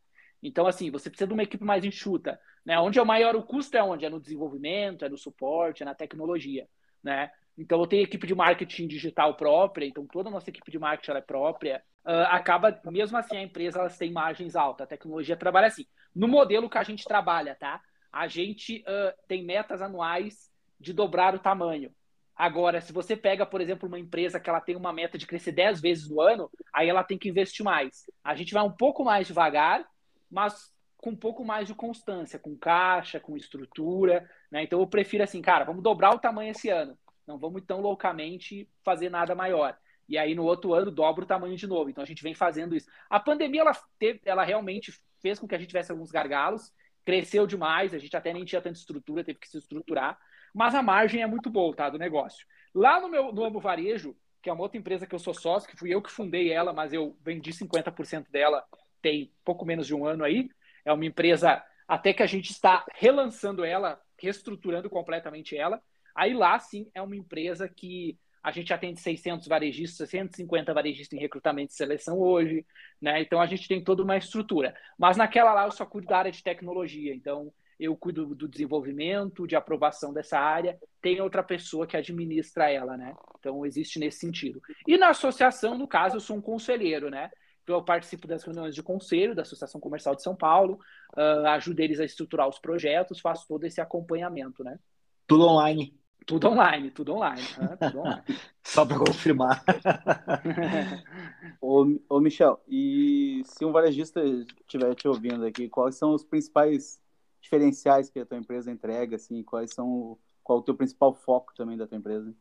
[0.43, 2.41] Então, assim, você precisa de uma equipe mais enxuta.
[2.65, 2.79] Né?
[2.79, 4.05] Onde é o maior o custo é onde?
[4.05, 6.69] É no desenvolvimento, é no suporte, é na tecnologia.
[7.03, 7.31] Né?
[7.59, 11.19] Então, eu tenho equipe de marketing digital própria, então toda a nossa equipe de marketing
[11.19, 11.83] é própria.
[12.07, 15.85] Uh, acaba, mesmo assim, a empresa elas tem margens altas, a tecnologia trabalha assim.
[16.15, 17.81] No modelo que a gente trabalha, tá?
[18.13, 21.91] A gente uh, tem metas anuais de dobrar o tamanho.
[22.37, 25.51] Agora, se você pega, por exemplo, uma empresa que ela tem uma meta de crescer
[25.51, 28.05] 10 vezes no ano, aí ela tem que investir mais.
[28.23, 29.85] A gente vai um pouco mais devagar,
[30.31, 34.31] mas com um pouco mais de constância, com caixa, com estrutura.
[34.49, 34.63] Né?
[34.63, 36.97] Então, eu prefiro assim, cara, vamos dobrar o tamanho esse ano
[37.29, 39.79] não vamos tão loucamente fazer nada maior.
[40.09, 41.91] E aí no outro ano dobra o tamanho de novo.
[41.91, 42.89] Então a gente vem fazendo isso.
[43.11, 46.73] A pandemia ela, teve, ela realmente fez com que a gente tivesse alguns gargalos,
[47.05, 50.19] cresceu demais, a gente até nem tinha tanta estrutura, teve que se estruturar,
[50.55, 52.47] mas a margem é muito boa, tá, do negócio.
[52.75, 55.77] Lá no meu no Varejo, que é uma outra empresa que eu sou sócio, que
[55.77, 58.65] fui eu que fundei ela, mas eu vendi 50% dela
[59.01, 60.49] tem pouco menos de um ano aí.
[60.85, 65.81] É uma empresa até que a gente está relançando ela, reestruturando completamente ela.
[66.19, 71.21] Aí lá sim é uma empresa que a gente atende 600 varejistas, 150 varejistas em
[71.21, 72.67] recrutamento e seleção hoje,
[73.01, 73.23] né?
[73.23, 74.75] Então a gente tem toda uma estrutura.
[74.99, 79.47] Mas naquela lá eu só cuido da área de tecnologia, então eu cuido do desenvolvimento,
[79.47, 83.15] de aprovação dessa área, tem outra pessoa que administra ela, né?
[83.39, 84.61] Então existe nesse sentido.
[84.89, 87.31] E na associação, no caso, eu sou um conselheiro, né?
[87.63, 90.81] Então eu participo das reuniões de conselho da Associação Comercial de São Paulo,
[91.17, 94.81] uh, ajudo eles a estruturar os projetos, faço todo esse acompanhamento, né?
[95.29, 95.95] Tudo online.
[96.27, 97.43] Tudo online, tudo online.
[97.59, 97.77] Né?
[97.81, 98.23] Tudo online.
[98.63, 99.65] Só para confirmar.
[101.61, 107.01] ô, ô, Michel, e se um varejista estiver te ouvindo aqui, quais são os principais
[107.41, 111.55] diferenciais que a tua empresa entrega, assim, quais são, qual é o teu principal foco
[111.57, 112.35] também da tua empresa?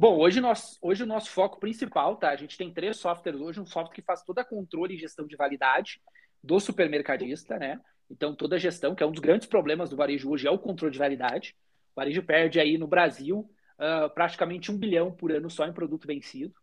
[0.00, 2.30] Bom, hoje, nós, hoje o nosso foco principal, tá?
[2.30, 5.26] A gente tem três softwares hoje, um software que faz toda a controle e gestão
[5.26, 6.00] de validade
[6.42, 7.78] do supermercadista, né?
[8.10, 10.58] Então, toda a gestão, que é um dos grandes problemas do varejo hoje, é o
[10.58, 11.54] controle de validade.
[12.00, 16.54] Varejo perde aí no Brasil uh, praticamente um bilhão por ano só em produto vencido.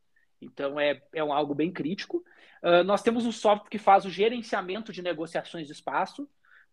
[0.41, 2.23] Então, é, é um, algo bem crítico.
[2.63, 6.28] Uh, nós temos um software que faz o gerenciamento de negociações de espaço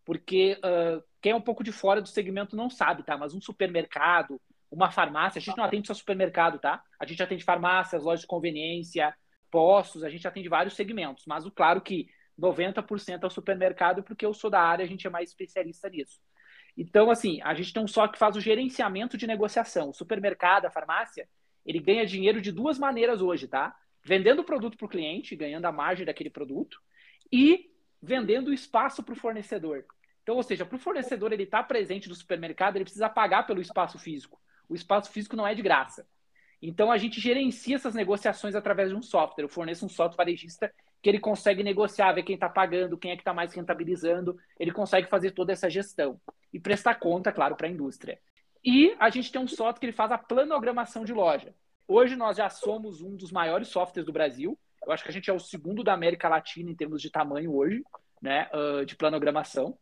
[0.05, 3.17] porque uh, quem é um pouco de fora do segmento não sabe, tá?
[3.17, 6.81] Mas um supermercado, uma farmácia, a gente não atende só supermercado, tá?
[6.99, 9.13] A gente atende farmácias, lojas de conveniência,
[9.49, 12.07] postos, a gente atende vários segmentos, mas o claro que
[12.39, 16.19] 90% é o supermercado, porque eu sou da área, a gente é mais especialista nisso.
[16.77, 19.89] Então, assim, a gente tem um só que faz o gerenciamento de negociação.
[19.89, 21.27] O supermercado, a farmácia,
[21.65, 23.75] ele ganha dinheiro de duas maneiras hoje, tá?
[24.03, 26.79] Vendendo o produto para o cliente, ganhando a margem daquele produto,
[27.31, 29.85] e vendendo espaço para o fornecedor.
[30.21, 33.47] Então, ou seja, para o fornecedor ele estar tá presente no supermercado, ele precisa pagar
[33.47, 34.39] pelo espaço físico.
[34.67, 36.07] O espaço físico não é de graça.
[36.61, 39.43] Então, a gente gerencia essas negociações através de um software.
[39.43, 40.73] Eu forneço um software varejista
[41.05, 44.35] que ele consegue negociar, ver quem está pagando, quem é que está mais rentabilizando.
[44.59, 46.19] Ele consegue fazer toda essa gestão
[46.51, 48.17] e prestar conta, claro, para a indústria.
[48.63, 51.53] E a gente tem um software que ele faz a planogramação de loja.
[51.87, 54.57] Hoje nós já somos um dos maiores softwares do Brasil.
[54.83, 57.55] Eu acho que a gente é o segundo da América Latina em termos de tamanho
[57.55, 57.83] hoje,
[58.19, 58.49] né,
[58.87, 59.77] de planogramação.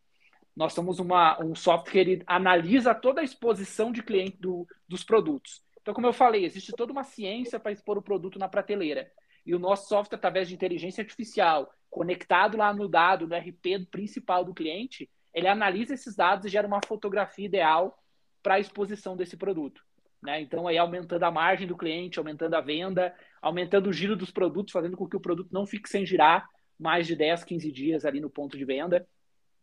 [0.54, 5.06] Nós somos uma, um software que ele analisa toda a exposição de cliente do, dos
[5.06, 5.64] produtos.
[5.82, 9.10] Então, como eu falei, existe toda uma ciência para expor o produto na prateleira.
[9.46, 14.44] E o nosso software, através de inteligência artificial, conectado lá no dado, no RP principal
[14.44, 17.98] do cliente, ele analisa esses dados e gera uma fotografia ideal
[18.42, 19.84] para a exposição desse produto.
[20.22, 20.42] Né?
[20.42, 24.72] Então, aí aumentando a margem do cliente, aumentando a venda, aumentando o giro dos produtos,
[24.72, 26.48] fazendo com que o produto não fique sem girar
[26.80, 29.08] mais de 10, 15 dias ali no ponto de venda.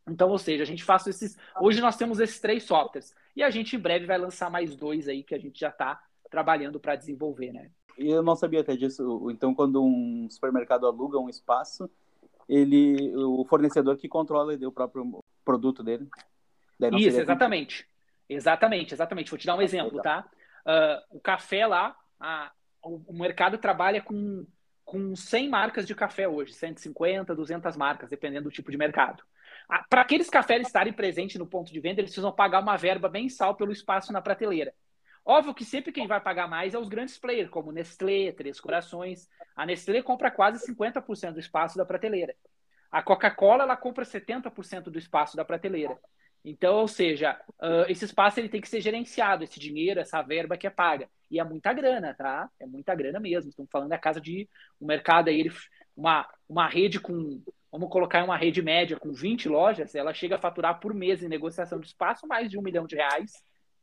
[0.09, 1.37] Então, ou seja, a gente faz esses.
[1.61, 3.15] Hoje nós temos esses três softwares.
[3.35, 6.01] E a gente em breve vai lançar mais dois aí que a gente já está
[6.31, 7.71] trabalhando para desenvolver, né?
[8.01, 9.31] E eu não sabia até disso.
[9.31, 11.89] Então, quando um supermercado aluga um espaço,
[12.49, 16.09] ele, o fornecedor que controla o próprio produto dele.
[16.99, 17.87] Isso, exatamente.
[18.27, 19.31] Exatamente, exatamente.
[19.31, 20.27] Vou te dar um exemplo, tá?
[20.65, 22.51] Uh, o café lá, a,
[22.83, 24.47] o, o mercado trabalha com,
[24.83, 29.23] com 100 marcas de café hoje, 150, 200 marcas, dependendo do tipo de mercado.
[29.91, 33.55] Para aqueles cafés estarem presentes no ponto de venda, eles precisam pagar uma verba mensal
[33.55, 34.73] pelo espaço na prateleira.
[35.25, 39.29] Óbvio que sempre quem vai pagar mais é os grandes players, como Nestlé, Três Corações.
[39.55, 42.35] A Nestlé compra quase 50% do espaço da prateleira.
[42.91, 45.97] A Coca-Cola ela compra 70% do espaço da prateleira.
[46.45, 50.57] Então, ou seja, uh, esse espaço ele tem que ser gerenciado, esse dinheiro, essa verba
[50.57, 51.09] que é paga.
[51.31, 52.49] E é muita grana, tá?
[52.59, 53.51] É muita grana mesmo.
[53.51, 54.49] Estamos falando da casa de
[54.81, 55.51] um mercado aí,
[55.97, 60.41] uma, uma rede com vamos colocar uma rede média com 20 lojas, ela chega a
[60.41, 63.33] faturar por mês em negociação de espaço mais de um milhão de reais,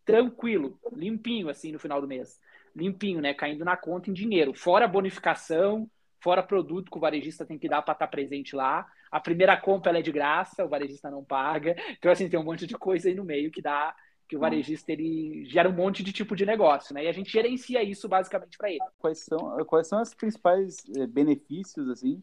[0.08, 2.39] tranquilo, limpinho assim no final do mês.
[2.74, 3.34] Limpinho, né?
[3.34, 4.54] Caindo na conta em dinheiro.
[4.54, 5.89] Fora bonificação,
[6.24, 8.88] fora produto que o varejista tem que dar para estar tá presente lá.
[9.12, 11.76] A primeira compra é de graça, o varejista não paga.
[11.98, 13.93] Então, assim, tem um monte de coisa aí no meio que dá
[14.28, 17.06] que o varejista ele gera um monte de tipo de negócio, né?
[17.06, 18.80] E a gente gerencia isso basicamente para ele.
[19.00, 22.22] Quais são, quais são os principais eh, benefícios, assim,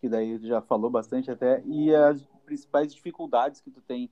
[0.00, 4.10] que daí já falou bastante até, e as principais dificuldades que tu tem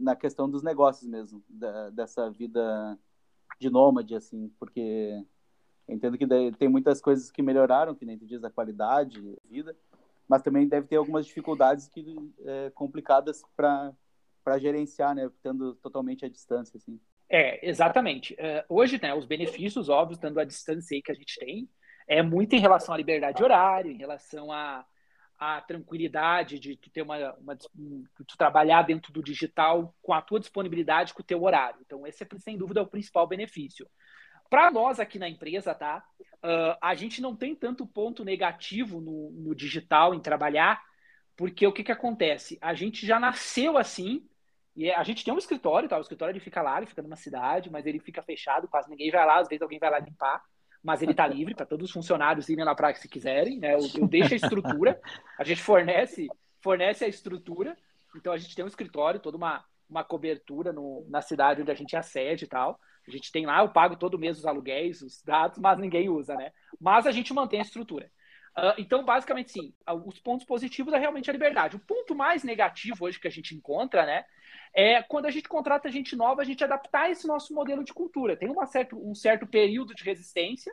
[0.00, 2.98] na questão dos negócios mesmo, da, dessa vida
[3.58, 5.24] de nômade, assim, porque
[5.88, 6.26] entendo que
[6.58, 9.76] tem muitas coisas que melhoraram, que nem tu diz, a qualidade de vida,
[10.28, 13.92] mas também deve ter algumas dificuldades que é, complicadas para
[14.42, 16.98] para gerenciar, né, tendo totalmente a distância, assim.
[17.28, 18.34] É, exatamente.
[18.34, 21.68] Uh, hoje, né, os benefícios, óbvios, dando a distância aí que a gente tem,
[22.08, 24.84] é muito em relação à liberdade de horário, em relação a
[25.40, 30.38] a tranquilidade de tu ter uma, uma tu trabalhar dentro do digital com a tua
[30.38, 31.80] disponibilidade com o teu horário.
[31.80, 33.88] Então esse é sem dúvida é o principal benefício.
[34.50, 36.04] Para nós aqui na empresa, tá?
[36.44, 40.82] Uh, a gente não tem tanto ponto negativo no, no digital em trabalhar,
[41.36, 42.58] porque o que, que acontece?
[42.60, 44.28] A gente já nasceu assim,
[44.76, 45.96] e a gente tem um escritório, tá?
[45.96, 49.10] O escritório ele fica lá, ele fica numa cidade, mas ele fica fechado, quase ninguém
[49.10, 50.42] vai lá, às vezes alguém vai lá limpar.
[50.82, 53.74] Mas ele está livre para todos os funcionários irem na praia se quiserem, né?
[53.74, 55.00] Eu, eu deixo a estrutura,
[55.38, 56.28] a gente fornece,
[56.60, 57.76] fornece a estrutura,
[58.16, 61.74] então a gente tem um escritório, toda uma, uma cobertura no, na cidade onde a
[61.74, 62.78] gente é sede e tal.
[63.06, 66.34] A gente tem lá, eu pago todo mês os aluguéis, os dados, mas ninguém usa,
[66.34, 66.52] né?
[66.80, 68.10] Mas a gente mantém a estrutura.
[68.60, 69.72] Uh, então, basicamente, sim,
[70.04, 71.76] os pontos positivos é realmente a liberdade.
[71.76, 74.24] O ponto mais negativo hoje que a gente encontra, né,
[74.74, 78.36] é quando a gente contrata gente nova, a gente adaptar esse nosso modelo de cultura.
[78.36, 80.72] Tem uma certo, um certo período de resistência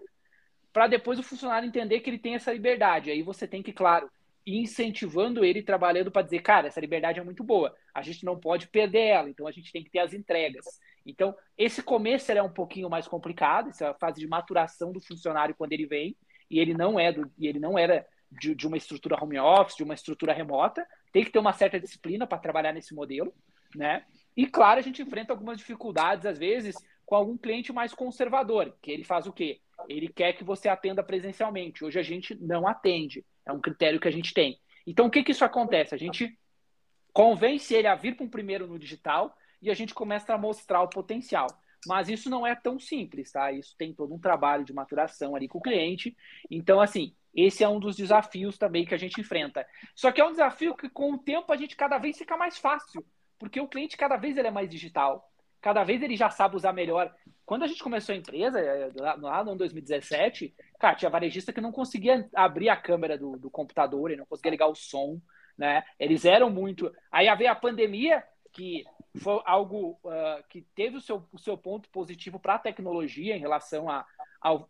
[0.73, 3.09] para depois o funcionário entender que ele tem essa liberdade.
[3.09, 4.11] Aí você tem que, claro,
[4.45, 8.39] ir incentivando ele, trabalhando para dizer, cara, essa liberdade é muito boa, a gente não
[8.39, 10.65] pode perder ela, então a gente tem que ter as entregas.
[11.05, 15.73] Então, esse começo é um pouquinho mais complicado, essa fase de maturação do funcionário quando
[15.73, 16.15] ele vem,
[16.49, 19.77] e ele não é do, e ele não era de, de uma estrutura home office,
[19.77, 23.33] de uma estrutura remota, tem que ter uma certa disciplina para trabalhar nesse modelo
[23.75, 24.03] né?
[24.35, 28.91] E claro, a gente enfrenta algumas dificuldades às vezes com algum cliente mais conservador, que
[28.91, 29.61] ele faz o quê?
[29.87, 31.83] Ele quer que você atenda presencialmente.
[31.85, 34.59] Hoje a gente não atende, é um critério que a gente tem.
[34.85, 35.95] Então o que que isso acontece?
[35.95, 36.37] A gente
[37.13, 40.81] convence ele a vir para um primeiro no digital e a gente começa a mostrar
[40.81, 41.47] o potencial.
[41.85, 43.51] Mas isso não é tão simples, tá?
[43.51, 46.15] Isso tem todo um trabalho de maturação ali com o cliente.
[46.49, 49.65] Então, assim, esse é um dos desafios também que a gente enfrenta.
[49.95, 52.57] Só que é um desafio que, com o tempo, a gente cada vez fica mais
[52.57, 53.05] fácil.
[53.37, 55.31] Porque o cliente, cada vez, ele é mais digital.
[55.61, 57.13] Cada vez ele já sabe usar melhor.
[57.45, 61.71] Quando a gente começou a empresa, é, lá no 2017, cara, tinha varejista que não
[61.71, 65.19] conseguia abrir a câmera do, do computador, ele não conseguia ligar o som,
[65.57, 65.83] né?
[65.99, 66.91] Eles eram muito.
[67.11, 68.23] Aí veio a pandemia,
[68.57, 68.83] que
[69.19, 73.39] foi algo uh, que teve o seu, o seu ponto positivo para a tecnologia em
[73.39, 74.03] relação a,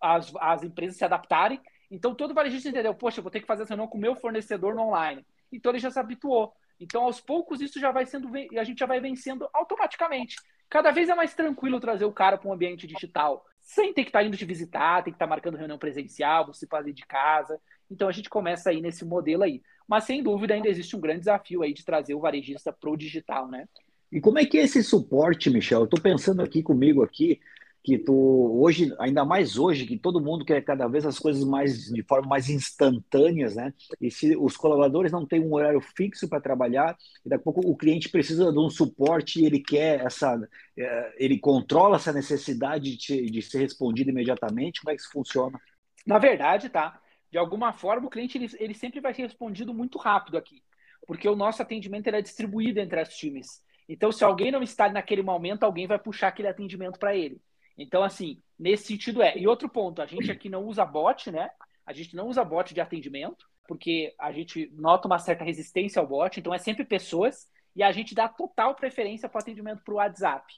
[0.01, 1.61] as, as empresas se adaptarem.
[1.89, 4.75] Então, todo varejista entendeu, poxa, eu vou ter que fazer reunião com o meu fornecedor
[4.75, 5.25] no online.
[5.51, 6.53] Então, ele já se habituou.
[6.77, 10.35] Então, aos poucos, isso já vai sendo a gente já vai vencendo automaticamente.
[10.69, 14.09] Cada vez é mais tranquilo trazer o cara para um ambiente digital, sem ter que
[14.09, 17.05] estar tá indo te visitar, tem que estar tá marcando reunião presencial, você fazer de
[17.05, 17.59] casa.
[17.89, 19.61] Então a gente começa aí nesse modelo aí.
[19.87, 22.97] Mas sem dúvida ainda existe um grande desafio aí de trazer o varejista para o
[22.97, 23.67] digital, né?
[24.11, 25.81] E como é que é esse suporte, Michel?
[25.81, 27.39] Eu estou pensando aqui comigo aqui,
[27.87, 28.13] que tu
[28.61, 32.27] hoje, ainda mais hoje, que todo mundo quer cada vez as coisas mais de forma
[32.27, 33.73] mais instantâneas, né?
[34.01, 37.61] E se os colaboradores não têm um horário fixo para trabalhar, e daqui a pouco
[37.61, 40.37] o cliente precisa de um suporte e ele quer essa,
[40.77, 45.57] é, ele controla essa necessidade de, de ser respondido imediatamente, como é que isso funciona?
[46.05, 46.99] Na verdade, tá?
[47.31, 50.63] De alguma forma, o cliente ele, ele sempre vai ser respondido muito rápido aqui,
[51.05, 53.61] porque o nosso atendimento é distribuído entre as times.
[53.89, 57.41] Então, se alguém não está naquele momento, alguém vai puxar aquele atendimento para ele.
[57.77, 59.37] Então, assim, nesse sentido é.
[59.37, 61.49] E outro ponto, a gente aqui não usa bot, né?
[61.85, 66.07] A gente não usa bot de atendimento, porque a gente nota uma certa resistência ao
[66.07, 69.93] bot, então é sempre pessoas, e a gente dá total preferência para o atendimento para
[69.93, 70.51] o WhatsApp.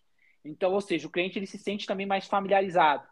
[0.44, 3.06] Então, ou seja, o cliente ele se sente também mais familiarizado.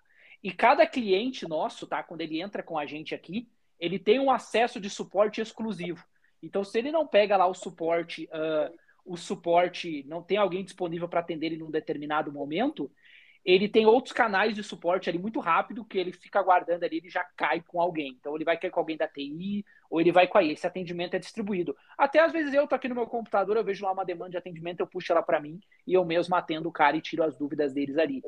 [0.43, 2.04] E cada cliente nosso, tá?
[2.04, 6.04] Quando ele entra com a gente aqui, ele tem um acesso de suporte exclusivo.
[6.41, 8.73] Então, se ele não pega lá o suporte, uh,
[9.06, 12.91] o suporte, não tem alguém disponível para atender ele num determinado momento,
[13.47, 17.10] ele tem outros canais de suporte ali muito rápido que ele fica aguardando ali, ele
[17.10, 18.17] já cai com alguém.
[18.19, 20.52] Então ele vai cair com alguém da TI ou ele vai com aí.
[20.52, 21.73] Esse atendimento é distribuído.
[21.97, 24.38] Até às vezes eu tô aqui no meu computador, eu vejo lá uma demanda de
[24.38, 27.38] atendimento, eu puxo ela para mim e eu mesmo atendo o cara e tiro as
[27.38, 28.21] dúvidas deles ali.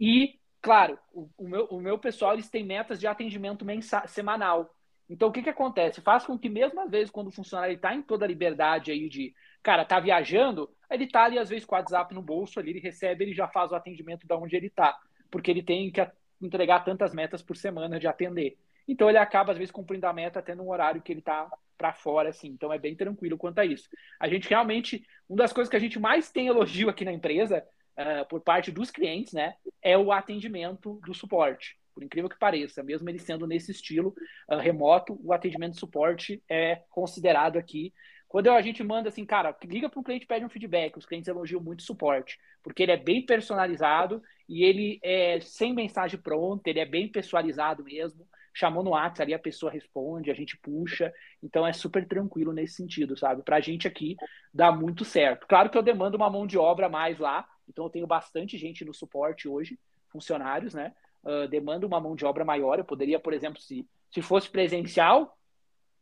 [0.00, 4.74] E, claro, o, o meu, o meu pessoal eles têm metas de atendimento mensal, semanal.
[5.10, 6.00] Então o que que acontece?
[6.00, 9.06] Faz com que mesmo às vezes quando o funcionário está em toda a liberdade aí
[9.06, 12.70] de cara, tá viajando, ele tá ali às vezes com o WhatsApp no bolso ali,
[12.70, 14.98] ele recebe, ele já faz o atendimento da onde ele tá,
[15.30, 16.00] porque ele tem que
[16.40, 18.56] entregar tantas metas por semana de atender.
[18.88, 21.46] Então ele acaba às vezes cumprindo a meta até no horário que ele tá
[21.76, 22.48] para fora assim.
[22.48, 23.86] Então é bem tranquilo quanto a isso.
[24.18, 27.62] A gente realmente, uma das coisas que a gente mais tem elogio aqui na empresa,
[27.98, 31.76] uh, por parte dos clientes, né, é o atendimento do suporte.
[31.94, 34.14] Por incrível que pareça, mesmo ele sendo nesse estilo
[34.50, 37.92] uh, remoto, o atendimento de suporte é considerado aqui
[38.34, 41.28] quando a gente manda assim, cara, liga para um cliente pede um feedback, os clientes
[41.28, 46.68] elogiam muito o suporte, porque ele é bem personalizado e ele é sem mensagem pronta,
[46.68, 48.26] ele é bem pessoalizado mesmo.
[48.52, 51.14] Chamou no WhatsApp ali, a pessoa responde, a gente puxa.
[51.40, 53.44] Então é super tranquilo nesse sentido, sabe?
[53.44, 54.16] Para a gente aqui
[54.52, 55.46] dá muito certo.
[55.46, 58.84] Claro que eu demando uma mão de obra mais lá, então eu tenho bastante gente
[58.84, 60.94] no suporte hoje, funcionários, né?
[61.22, 62.78] Uh, demanda uma mão de obra maior.
[62.78, 65.36] Eu poderia, por exemplo, se, se fosse presencial,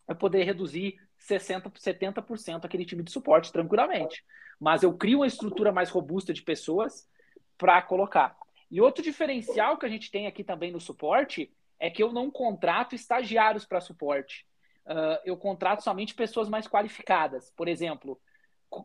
[0.08, 0.98] eu poderia reduzir
[1.28, 4.24] 60%, 70% aquele time de suporte tranquilamente.
[4.58, 7.08] Mas eu crio uma estrutura mais robusta de pessoas
[7.56, 8.36] para colocar.
[8.70, 12.30] E outro diferencial que a gente tem aqui também no suporte é que eu não
[12.30, 14.46] contrato estagiários para suporte.
[14.86, 17.52] Uh, eu contrato somente pessoas mais qualificadas.
[17.56, 18.20] Por exemplo,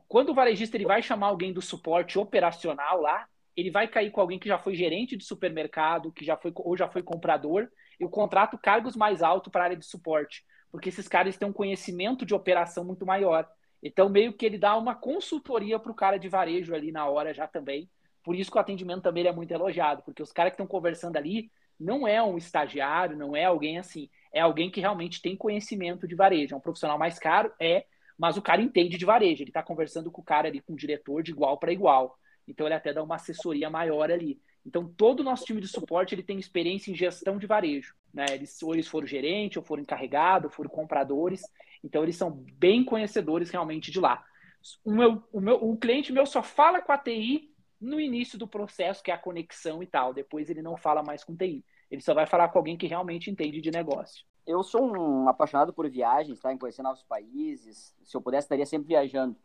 [0.07, 4.19] quando o varejista ele vai chamar alguém do suporte operacional lá, ele vai cair com
[4.19, 7.69] alguém que já foi gerente de supermercado, que já foi ou já foi comprador,
[7.99, 11.53] eu contrato cargos mais altos para a área de suporte, porque esses caras têm um
[11.53, 13.47] conhecimento de operação muito maior.
[13.81, 17.33] Então, meio que ele dá uma consultoria para o cara de varejo ali na hora
[17.33, 17.89] já também.
[18.23, 21.15] Por isso que o atendimento também é muito elogiado, porque os caras que estão conversando
[21.15, 26.07] ali não é um estagiário, não é alguém assim, é alguém que realmente tem conhecimento
[26.07, 26.53] de varejo.
[26.53, 27.85] É um profissional mais caro, é,
[28.17, 29.43] mas o cara entende de varejo.
[29.43, 32.17] Ele está conversando com o cara ali, com o diretor, de igual para igual.
[32.47, 34.41] Então, ele até dá uma assessoria maior ali.
[34.65, 37.93] Então, todo o nosso time de suporte ele tem experiência em gestão de varejo.
[38.13, 38.25] Né?
[38.31, 41.41] Eles, ou eles foram gerente, ou foram encarregado, ou foram compradores.
[41.83, 44.25] Então, eles são bem conhecedores realmente de lá.
[44.83, 48.47] O, meu, o, meu, o cliente meu só fala com a TI no início do
[48.47, 50.13] processo, que é a conexão e tal.
[50.13, 51.63] Depois ele não fala mais com TI.
[51.89, 54.25] Ele só vai falar com alguém que realmente entende de negócio.
[54.47, 56.53] Eu sou um apaixonado por viagens, tá?
[56.53, 57.93] em conhecer novos países.
[58.01, 59.35] Se eu pudesse, estaria sempre viajando.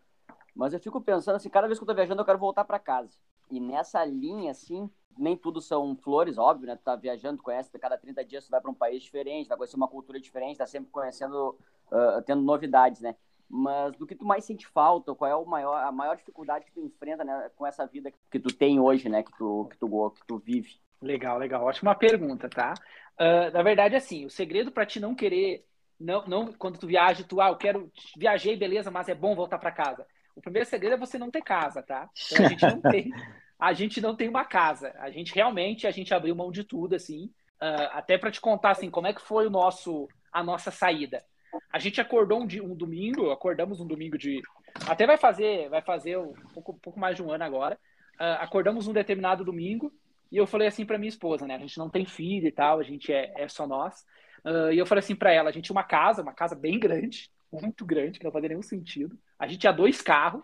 [0.54, 2.78] Mas eu fico pensando assim, cada vez que eu tô viajando, eu quero voltar para
[2.78, 3.18] casa.
[3.50, 4.88] E nessa linha, assim,
[5.18, 6.76] nem tudo são flores, óbvio, né?
[6.76, 9.76] Tu tá viajando, conhece, cada 30 dias tu vai para um país diferente, vai conhecer
[9.76, 11.58] uma cultura diferente, tá sempre conhecendo,
[11.90, 13.16] uh, tendo novidades, né?
[13.48, 16.72] Mas do que tu mais sente falta, qual é o maior, a maior dificuldade que
[16.72, 19.22] tu enfrenta né, com essa vida que tu tem hoje, né?
[19.22, 20.80] Que tu, que tu, que tu vive?
[21.02, 21.64] Legal, legal.
[21.64, 22.74] Ótima pergunta, tá?
[23.20, 25.64] Uh, na verdade, assim, o segredo para ti não querer,
[25.98, 29.58] não, não, quando tu viaja, tu, ah, eu quero, viajei, beleza, mas é bom voltar
[29.58, 30.06] para casa.
[30.34, 32.08] O primeiro segredo é você não ter casa, tá?
[32.30, 33.10] Então, a gente não tem,
[33.58, 34.94] a gente não tem uma casa.
[34.98, 37.24] A gente realmente, a gente abriu mão de tudo, assim.
[37.60, 41.22] Uh, até para te contar, assim, como é que foi o nosso, a nossa saída.
[41.70, 44.40] A gente acordou um, dia, um domingo, acordamos um domingo de.
[44.88, 47.78] Até vai fazer, vai fazer um pouco, um pouco mais de um ano agora.
[48.14, 49.92] Uh, acordamos um determinado domingo
[50.32, 51.54] e eu falei assim para minha esposa, né?
[51.54, 54.00] A gente não tem filho e tal, a gente é, é só nós.
[54.42, 56.80] Uh, e eu falei assim para ela: a gente tinha uma casa, uma casa bem
[56.80, 59.16] grande, muito grande, que não fazia nenhum sentido.
[59.38, 60.42] A gente tinha dois carros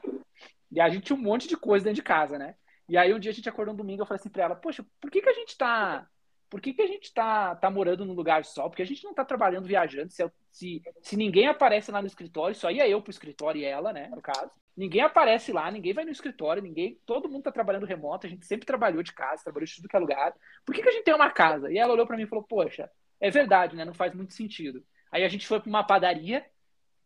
[0.70, 2.54] e a gente tinha um monte de coisa dentro de casa, né?
[2.86, 4.84] E aí um dia a gente acordou um domingo, eu falei assim para ela: poxa,
[5.00, 6.06] por que, que a gente tá
[6.48, 8.68] por que, que a gente tá, tá morando num lugar só?
[8.68, 10.10] Porque a gente não tá trabalhando viajando.
[10.10, 13.92] Se, se, se ninguém aparece lá no escritório, só ia eu pro escritório e ela,
[13.92, 14.50] né, no caso.
[14.76, 16.98] Ninguém aparece lá, ninguém vai no escritório, ninguém.
[17.04, 19.96] Todo mundo tá trabalhando remoto, a gente sempre trabalhou de casa, trabalhou de tudo que
[19.96, 20.34] é lugar.
[20.64, 21.70] Por que, que a gente tem uma casa?
[21.70, 22.90] E ela olhou para mim e falou: Poxa,
[23.20, 23.84] é verdade, né?
[23.84, 24.82] Não faz muito sentido.
[25.10, 26.46] Aí a gente foi para uma padaria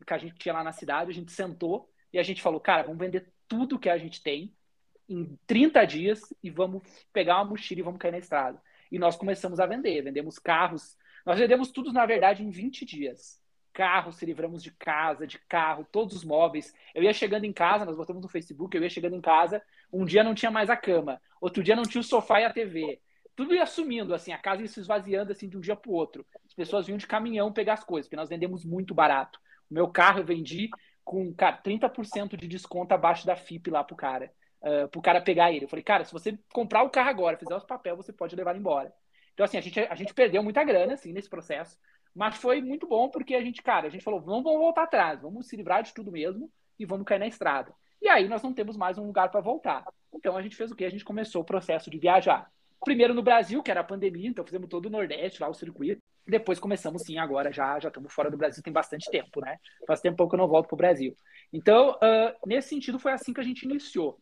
[0.06, 2.82] que a gente tinha lá na cidade, a gente sentou e a gente falou: Cara,
[2.82, 4.54] vamos vender tudo que a gente tem
[5.08, 6.82] em 30 dias e vamos
[7.12, 8.60] pegar uma mochila e vamos cair na estrada
[8.92, 10.02] e nós começamos a vender.
[10.02, 10.98] Vendemos carros.
[11.24, 13.40] Nós vendemos tudo, na verdade, em 20 dias.
[13.72, 16.74] Carros, se livramos de casa, de carro, todos os móveis.
[16.94, 20.04] Eu ia chegando em casa, nós botamos no Facebook, eu ia chegando em casa, um
[20.04, 23.00] dia não tinha mais a cama, outro dia não tinha o sofá e a TV.
[23.34, 25.94] Tudo ia sumindo, assim, a casa ia se esvaziando assim de um dia para o
[25.94, 26.26] outro.
[26.46, 29.40] As pessoas vinham de caminhão pegar as coisas, porque nós vendemos muito barato.
[29.70, 30.68] O meu carro eu vendi
[31.02, 34.30] com cara, 30% de desconto abaixo da FIP lá pro cara
[34.62, 35.64] uh, pro cara pegar ele.
[35.64, 38.56] Eu falei, cara, se você comprar o carro agora, fizer os papéis, você pode levar
[38.56, 38.92] embora.
[39.34, 41.78] Então, assim, a gente, a gente perdeu muita grana, assim, nesse processo,
[42.14, 45.48] mas foi muito bom porque a gente, cara, a gente falou, vamos voltar atrás, vamos
[45.48, 47.74] se livrar de tudo mesmo e vamos cair na estrada.
[48.00, 49.84] E aí nós não temos mais um lugar para voltar.
[50.12, 50.84] Então a gente fez o quê?
[50.84, 52.50] A gente começou o processo de viajar.
[52.84, 56.02] Primeiro no Brasil, que era a pandemia, então fizemos todo o Nordeste, lá o circuito.
[56.26, 59.56] Depois começamos sim, agora já já estamos fora do Brasil tem bastante tempo, né?
[59.86, 61.16] Faz tempo que eu não volto para o Brasil.
[61.52, 64.18] Então, uh, nesse sentido, foi assim que a gente iniciou.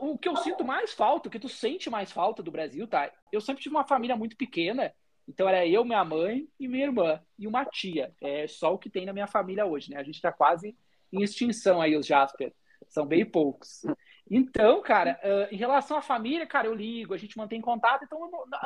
[0.00, 3.10] O que eu sinto mais falta, o que tu sente mais falta do Brasil, tá?
[3.30, 4.92] Eu sempre tive uma família muito pequena,
[5.28, 8.12] então era eu, minha mãe e minha irmã e uma tia.
[8.20, 9.98] É só o que tem na minha família hoje, né?
[9.98, 10.76] A gente está quase
[11.12, 12.52] em extinção aí, os Jasper.
[12.88, 13.82] São bem poucos.
[14.30, 18.04] Então, cara, uh, em relação à família, cara, eu ligo, a gente mantém contato.
[18.04, 18.18] Então,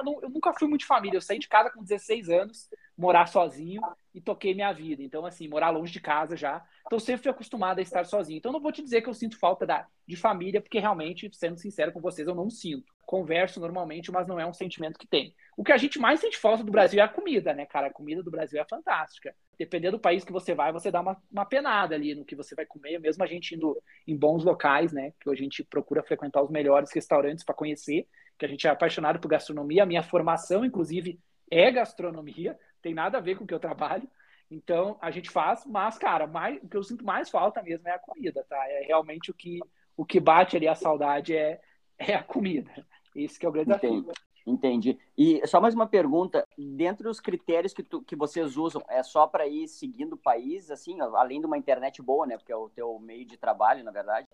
[0.04, 1.16] eu, eu, nunca fui muito família.
[1.16, 3.82] Eu saí de casa com 16 anos, morar sozinho
[4.14, 5.02] e toquei minha vida.
[5.02, 6.64] Então, assim, morar longe de casa já.
[6.86, 8.38] Então, sempre fui acostumado a estar sozinho.
[8.38, 11.58] Então, não vou te dizer que eu sinto falta da, de família, porque realmente, sendo
[11.58, 12.94] sincero com vocês, eu não sinto.
[13.04, 15.34] Converso normalmente, mas não é um sentimento que tem.
[15.56, 17.88] O que a gente mais sente falta do Brasil é a comida, né, cara?
[17.88, 19.34] A comida do Brasil é fantástica.
[19.58, 22.54] Dependendo do país que você vai, você dá uma, uma penada ali no que você
[22.54, 25.12] vai comer, mesmo a gente indo em bons locais, né?
[25.20, 28.06] Que a gente procura frequentar os melhores restaurantes para conhecer,
[28.38, 29.82] que a gente é apaixonado por gastronomia.
[29.82, 31.18] A minha formação, inclusive,
[31.50, 34.08] é gastronomia, tem nada a ver com o que eu trabalho.
[34.50, 37.92] Então, a gente faz, mas, cara, mais, o que eu sinto mais falta mesmo é
[37.92, 38.62] a comida, tá?
[38.68, 39.58] É realmente o que,
[39.96, 41.60] o que bate ali a saudade é,
[41.98, 42.70] é a comida.
[43.14, 44.06] Esse que é o grande desafio.
[44.46, 44.96] Entendi.
[45.18, 49.26] E só mais uma pergunta, dentro dos critérios que, tu, que vocês usam, é só
[49.26, 52.68] para ir seguindo o país, assim, além de uma internet boa, né, porque é o
[52.68, 54.28] teu meio de trabalho, na verdade,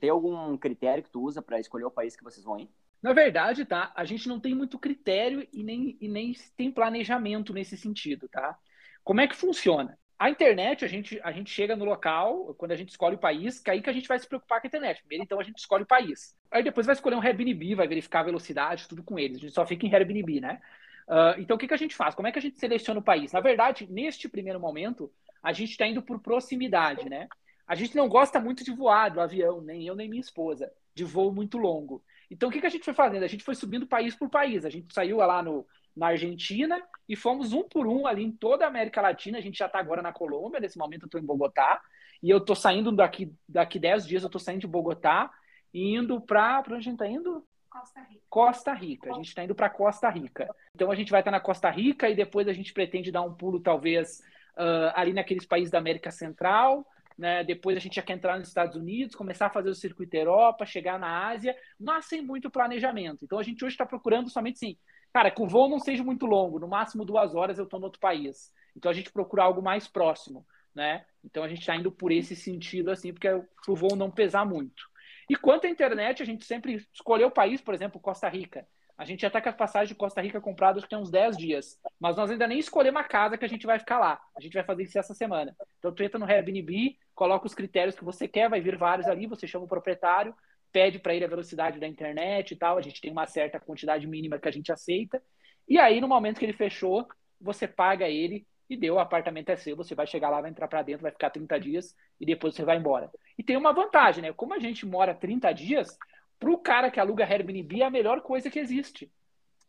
[0.00, 2.70] tem algum critério que tu usa para escolher o país que vocês vão ir?
[3.02, 7.52] Na verdade, tá, a gente não tem muito critério e nem, e nem tem planejamento
[7.52, 8.58] nesse sentido, tá?
[9.04, 9.98] Como é que funciona?
[10.20, 13.58] A internet, a gente, a gente chega no local, quando a gente escolhe o país,
[13.58, 15.00] que é aí que a gente vai se preocupar com a internet.
[15.00, 16.36] Primeiro, então, a gente escolhe o país.
[16.50, 19.38] Aí depois vai escolher um Airbnb, vai verificar a velocidade, tudo com eles.
[19.38, 20.60] A gente só fica em Airbnb, né?
[21.08, 22.14] Uh, então, o que, que a gente faz?
[22.14, 23.32] Como é que a gente seleciona o país?
[23.32, 25.10] Na verdade, neste primeiro momento,
[25.42, 27.26] a gente está indo por proximidade, né?
[27.66, 31.02] A gente não gosta muito de voar do avião, nem eu, nem minha esposa, de
[31.02, 32.04] voo muito longo.
[32.30, 33.22] Então, o que, que a gente foi fazendo?
[33.22, 34.66] A gente foi subindo país por país.
[34.66, 35.66] A gente saiu lá no,
[35.96, 39.38] na Argentina e fomos um por um ali em toda a América Latina.
[39.38, 41.80] A gente já está agora na Colômbia, nesse momento eu estou em Bogotá.
[42.22, 45.30] E eu estou saindo daqui, daqui 10 dias, eu estou saindo de Bogotá
[45.72, 46.62] e indo para.
[46.62, 47.44] Para onde a gente está indo?
[47.68, 48.20] Costa Rica.
[48.28, 49.10] Costa Rica.
[49.10, 50.48] A gente está indo para Costa Rica.
[50.74, 53.22] Então a gente vai estar tá na Costa Rica e depois a gente pretende dar
[53.22, 54.20] um pulo, talvez,
[54.56, 56.84] uh, ali naqueles países da América Central.
[57.16, 57.44] Né?
[57.44, 60.66] Depois a gente já quer entrar nos Estados Unidos, começar a fazer o circuito Europa,
[60.66, 63.24] chegar na Ásia, mas sem muito planejamento.
[63.24, 64.76] Então a gente hoje está procurando somente sim
[65.12, 67.86] Cara, que o voo não seja muito longo, no máximo duas horas eu estou no
[67.86, 68.52] outro país.
[68.76, 71.04] Então a gente procura algo mais próximo, né?
[71.24, 74.88] Então a gente está indo por esse sentido, assim, porque o voo não pesar muito.
[75.28, 78.66] E quanto à internet, a gente sempre escolheu o país, por exemplo, Costa Rica.
[79.00, 81.10] A gente já está com a passagem de Costa Rica comprada acho que tem uns
[81.10, 81.80] 10 dias.
[81.98, 84.20] Mas nós ainda nem escolhemos a casa que a gente vai ficar lá.
[84.36, 85.56] A gente vai fazer isso essa semana.
[85.78, 89.26] Então tu entra no Airbnb, coloca os critérios que você quer, vai vir vários ali,
[89.26, 90.34] você chama o proprietário,
[90.72, 92.78] pede para ele a velocidade da internet e tal.
[92.78, 95.22] A gente tem uma certa quantidade mínima que a gente aceita.
[95.68, 97.06] E aí, no momento que ele fechou,
[97.40, 100.68] você paga ele e deu, o apartamento é seu, você vai chegar lá, vai entrar
[100.68, 103.10] para dentro, vai ficar 30 dias e depois você vai embora.
[103.36, 104.32] E tem uma vantagem, né?
[104.32, 105.98] Como a gente mora 30 dias,
[106.38, 109.12] para o cara que aluga Airbnb é a melhor coisa que existe.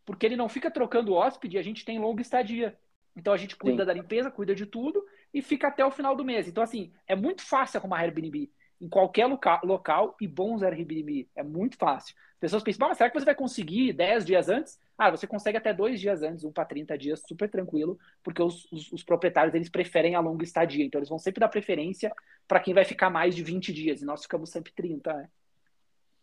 [0.04, 2.76] Porque ele não fica trocando hóspede, a gente tem longa estadia.
[3.16, 3.86] Então a gente cuida Sim.
[3.86, 6.48] da limpeza, cuida de tudo e fica até o final do mês.
[6.48, 8.50] Então, assim, é muito fácil arrumar Airbnb
[8.82, 11.28] em qualquer local, local e bons Airbnb.
[11.36, 12.16] É muito fácil.
[12.32, 14.80] As pessoas pensam, mas será que você vai conseguir 10 dias antes?
[14.98, 18.70] Ah, você consegue até dois dias antes, um para 30 dias, super tranquilo, porque os,
[18.72, 20.84] os, os, proprietários eles preferem a longa estadia.
[20.84, 22.12] Então, eles vão sempre dar preferência
[22.48, 24.02] para quem vai ficar mais de 20 dias.
[24.02, 25.28] E nós ficamos sempre 30, né?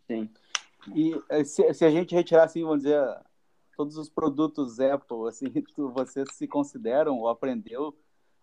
[0.05, 0.29] Sim.
[0.93, 3.01] E eh, se, se a gente retirar, assim, vamos dizer,
[3.77, 7.97] todos os produtos Apple, assim, tu, vocês se consideram ou aprendeu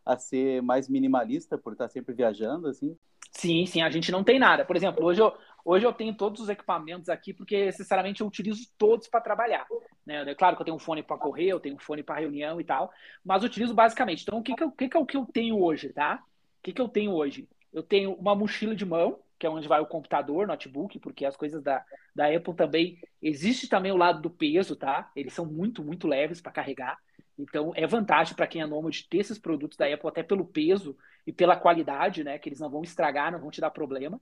[0.06, 2.96] a ser mais minimalista por estar sempre viajando, assim?
[3.36, 4.64] Sim, sim, a gente não tem nada.
[4.64, 5.32] Por exemplo, hoje eu,
[5.64, 9.66] hoje eu tenho todos os equipamentos aqui porque, sinceramente, eu utilizo todos para trabalhar.
[10.06, 10.22] Né?
[10.30, 12.60] É claro que eu tenho um fone para correr, eu tenho um fone para reunião
[12.60, 12.90] e tal,
[13.24, 14.22] mas utilizo basicamente.
[14.22, 16.22] Então, o que, que, eu, que, que é o que eu tenho hoje, tá?
[16.60, 17.48] O que, que eu tenho hoje?
[17.72, 21.36] Eu tenho uma mochila de mão, que é onde vai o computador, notebook, porque as
[21.36, 21.84] coisas da,
[22.14, 22.98] da Apple também.
[23.20, 25.10] Existe também o lado do peso, tá?
[25.14, 26.96] Eles são muito, muito leves para carregar.
[27.38, 30.96] Então, é vantagem para quem é nômade ter esses produtos da Apple, até pelo peso
[31.26, 32.38] e pela qualidade, né?
[32.38, 34.20] Que eles não vão estragar, não vão te dar problema.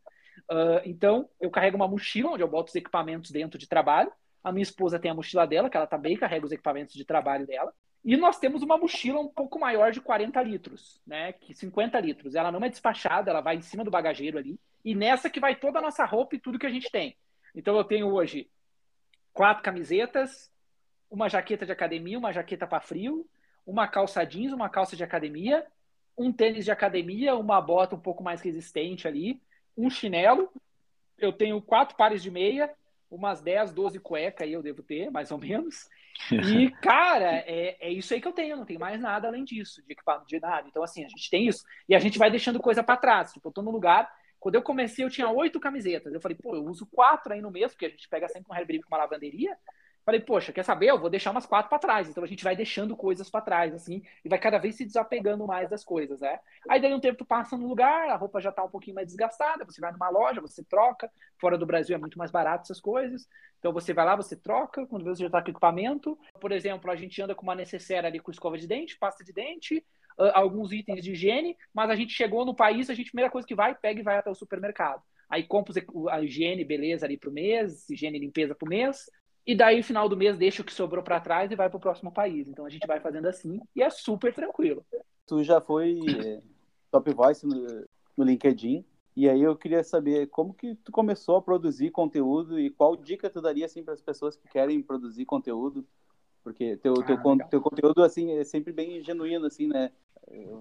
[0.51, 4.11] Uh, então, eu carrego uma mochila onde eu boto os equipamentos dentro de trabalho.
[4.43, 7.47] A minha esposa tem a mochila dela, que ela também carrega os equipamentos de trabalho
[7.47, 7.73] dela.
[8.05, 11.33] E nós temos uma mochila um pouco maior de 40 litros, né?
[11.33, 12.35] Que 50 litros.
[12.35, 14.61] Ela não é despachada, ela vai em cima do bagageiro ali.
[14.85, 17.17] E nessa que vai toda a nossa roupa e tudo que a gente tem.
[17.55, 18.51] Então eu tenho hoje
[19.33, 20.53] quatro camisetas,
[21.15, 23.25] uma jaqueta de academia, uma jaqueta para frio,
[23.65, 25.65] uma calça jeans, uma calça de academia,
[26.19, 29.41] um tênis de academia, uma bota um pouco mais resistente ali,
[29.77, 30.53] um chinelo.
[31.17, 32.69] Eu tenho quatro pares de meia,
[33.09, 35.89] umas 10, 12 cuecas aí eu devo ter, mais ou menos.
[36.33, 39.85] E, cara, é, é isso aí que eu tenho, não tem mais nada além disso,
[39.87, 40.67] de equipamento de nada.
[40.67, 43.33] Então, assim, a gente tem isso e a gente vai deixando coisa para trás.
[43.33, 44.13] Tipo, eu tô num lugar.
[44.41, 46.13] Quando eu comecei, eu tinha oito camisetas.
[46.13, 48.55] Eu falei, pô, eu uso quatro aí no mês, porque a gente pega sempre um
[48.55, 49.57] Hairbreak com uma lavanderia.
[50.05, 50.91] Falei, poxa, quer saber?
[50.91, 52.09] Eu vou deixar umas quatro para trás.
[52.09, 55.47] Então a gente vai deixando coisas para trás, assim, e vai cada vez se desapegando
[55.47, 56.39] mais das coisas, né?
[56.69, 59.65] Aí daí um tempo passa no lugar, a roupa já tá um pouquinho mais desgastada,
[59.65, 61.11] você vai numa loja, você troca.
[61.41, 63.27] Fora do Brasil é muito mais barato essas coisas.
[63.59, 66.19] Então você vai lá, você troca, quando você já tá com equipamento.
[66.39, 69.33] Por exemplo, a gente anda com uma necessaire ali com escova de dente, pasta de
[69.33, 69.79] dente,
[70.19, 73.49] uh, alguns itens de higiene, mas a gente chegou no país, a gente, primeira coisa
[73.49, 75.03] que vai, pega e vai até o supermercado.
[75.31, 75.73] Aí compra
[76.11, 79.07] a higiene, beleza, ali pro mês, higiene e limpeza pro mês,
[79.47, 81.77] e daí, no final do mês, deixa o que sobrou para trás e vai para
[81.77, 82.49] o próximo país.
[82.49, 84.85] Então a gente vai fazendo assim e é super tranquilo.
[85.27, 86.43] Tu já foi é,
[86.91, 87.85] top voice no,
[88.17, 88.85] no LinkedIn.
[89.17, 93.31] E aí eu queria saber como que tu começou a produzir conteúdo e qual dica
[93.31, 95.87] tu daria assim para as pessoas que querem produzir conteúdo,
[96.43, 99.93] porque teu, teu, ah, teu conteúdo assim é sempre bem genuíno assim, né?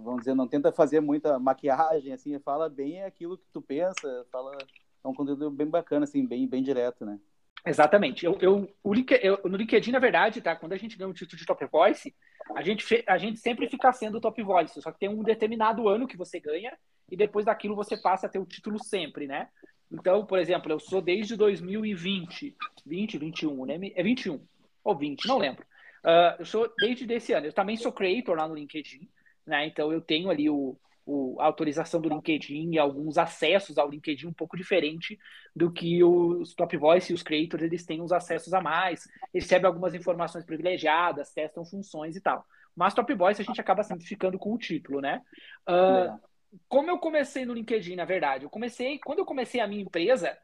[0.04, 4.56] Vamos dizer, não tenta fazer muita maquiagem assim, fala bem aquilo que tu pensa, fala
[5.04, 7.20] é um conteúdo bem bacana assim, bem bem direto, né?
[7.66, 8.26] Exatamente.
[8.26, 10.56] Eu, eu, o eu, no LinkedIn, na verdade, tá?
[10.56, 12.14] Quando a gente ganha o título de Top Voice,
[12.56, 16.08] a gente, a gente sempre fica sendo Top Voice, só que tem um determinado ano
[16.08, 16.78] que você ganha
[17.10, 19.48] e depois daquilo você passa a ter o título sempre, né?
[19.90, 22.56] Então, por exemplo, eu sou desde 2020,
[22.86, 23.80] 20, 21, né?
[23.96, 24.42] É 21
[24.84, 25.64] ou 20, não lembro.
[26.04, 27.46] Uh, eu sou desde desse ano.
[27.46, 29.08] Eu também sou creator lá no LinkedIn,
[29.46, 29.66] né?
[29.68, 30.76] Então eu tenho ali o,
[31.06, 35.20] o, a autorização do LinkedIn e alguns acessos ao LinkedIn um pouco diferente
[35.56, 39.68] do que os Top Voice e os Creators, eles têm uns acessos a mais, recebem
[39.68, 42.46] algumas informações privilegiadas, testam funções e tal.
[42.76, 45.22] Mas Top Voice a gente acaba sempre ficando com o título, né?
[45.68, 46.20] Uh,
[46.68, 48.46] como eu comecei no LinkedIn, na verdade?
[48.46, 50.38] Eu comecei, quando eu comecei a minha empresa,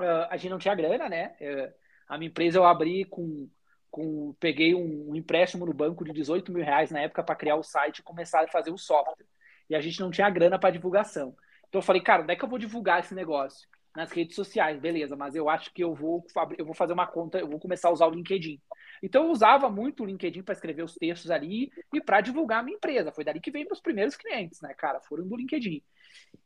[0.00, 1.34] uh, a gente não tinha grana, né?
[1.40, 1.72] Uh,
[2.08, 3.48] a minha empresa eu abri com,
[3.90, 7.56] com peguei um, um empréstimo no banco de 18 mil reais na época para criar
[7.56, 9.26] o site e começar a fazer o software.
[9.68, 11.34] E a gente não tinha grana para divulgação.
[11.68, 13.68] Então eu falei, cara, onde é que eu vou divulgar esse negócio?
[13.94, 16.24] Nas redes sociais, beleza, mas eu acho que eu vou,
[16.56, 18.58] eu vou fazer uma conta, eu vou começar a usar o LinkedIn.
[19.02, 22.62] Então eu usava muito o LinkedIn para escrever os textos ali e para divulgar a
[22.62, 23.12] minha empresa.
[23.12, 25.00] Foi dali que veio meus primeiros clientes, né, cara?
[25.00, 25.82] Foram do LinkedIn.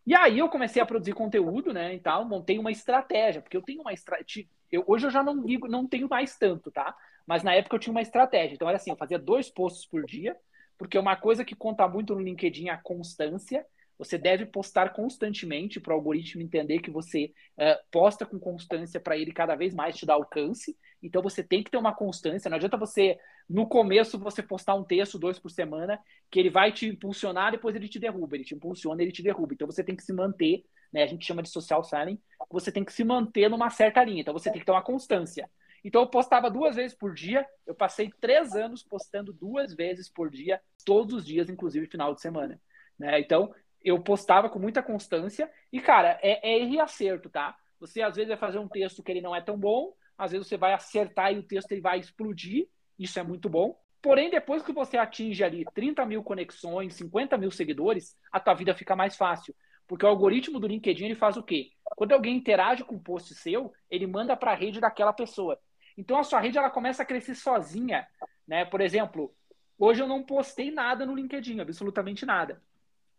[0.06, 3.62] E aí eu comecei a produzir conteúdo, né, e tal, montei uma estratégia, porque eu
[3.62, 4.46] tenho uma estratégia.
[4.86, 6.96] Hoje eu já não digo, não tenho mais tanto, tá?
[7.26, 8.54] Mas na época eu tinha uma estratégia.
[8.54, 10.36] Então era assim, eu fazia dois posts por dia,
[10.78, 13.64] porque uma coisa que conta muito no LinkedIn é a constância.
[13.98, 19.16] Você deve postar constantemente para o algoritmo entender que você uh, posta com constância para
[19.16, 20.76] ele cada vez mais te dar alcance.
[21.02, 22.50] Então você tem que ter uma constância.
[22.50, 23.18] Não adianta você,
[23.48, 25.98] no começo, você postar um texto, dois por semana,
[26.30, 28.36] que ele vai te impulsionar, depois ele te derruba.
[28.36, 29.54] Ele te impulsiona, ele te derruba.
[29.54, 31.02] Então você tem que se manter, né?
[31.02, 32.20] A gente chama de social selling.
[32.50, 34.20] Você tem que se manter numa certa linha.
[34.20, 35.48] Então você tem que ter uma constância.
[35.84, 37.46] Então eu postava duas vezes por dia.
[37.66, 42.20] Eu passei três anos postando duas vezes por dia, todos os dias, inclusive final de
[42.20, 42.60] semana.
[42.98, 43.20] Né?
[43.20, 47.56] Então eu postava com muita constância e, cara, é, é erro e acerto, tá?
[47.78, 50.48] Você às vezes vai fazer um texto que ele não é tão bom, às vezes
[50.48, 52.66] você vai acertar e o texto ele vai explodir,
[52.98, 53.78] isso é muito bom.
[54.02, 58.74] Porém, depois que você atinge ali 30 mil conexões, 50 mil seguidores, a tua vida
[58.74, 59.54] fica mais fácil.
[59.86, 61.70] Porque o algoritmo do LinkedIn ele faz o quê?
[61.96, 65.58] Quando alguém interage com um post seu, ele manda para a rede daquela pessoa.
[65.96, 68.06] Então a sua rede ela começa a crescer sozinha.
[68.46, 68.64] Né?
[68.64, 69.34] Por exemplo,
[69.78, 72.62] hoje eu não postei nada no LinkedIn, absolutamente nada.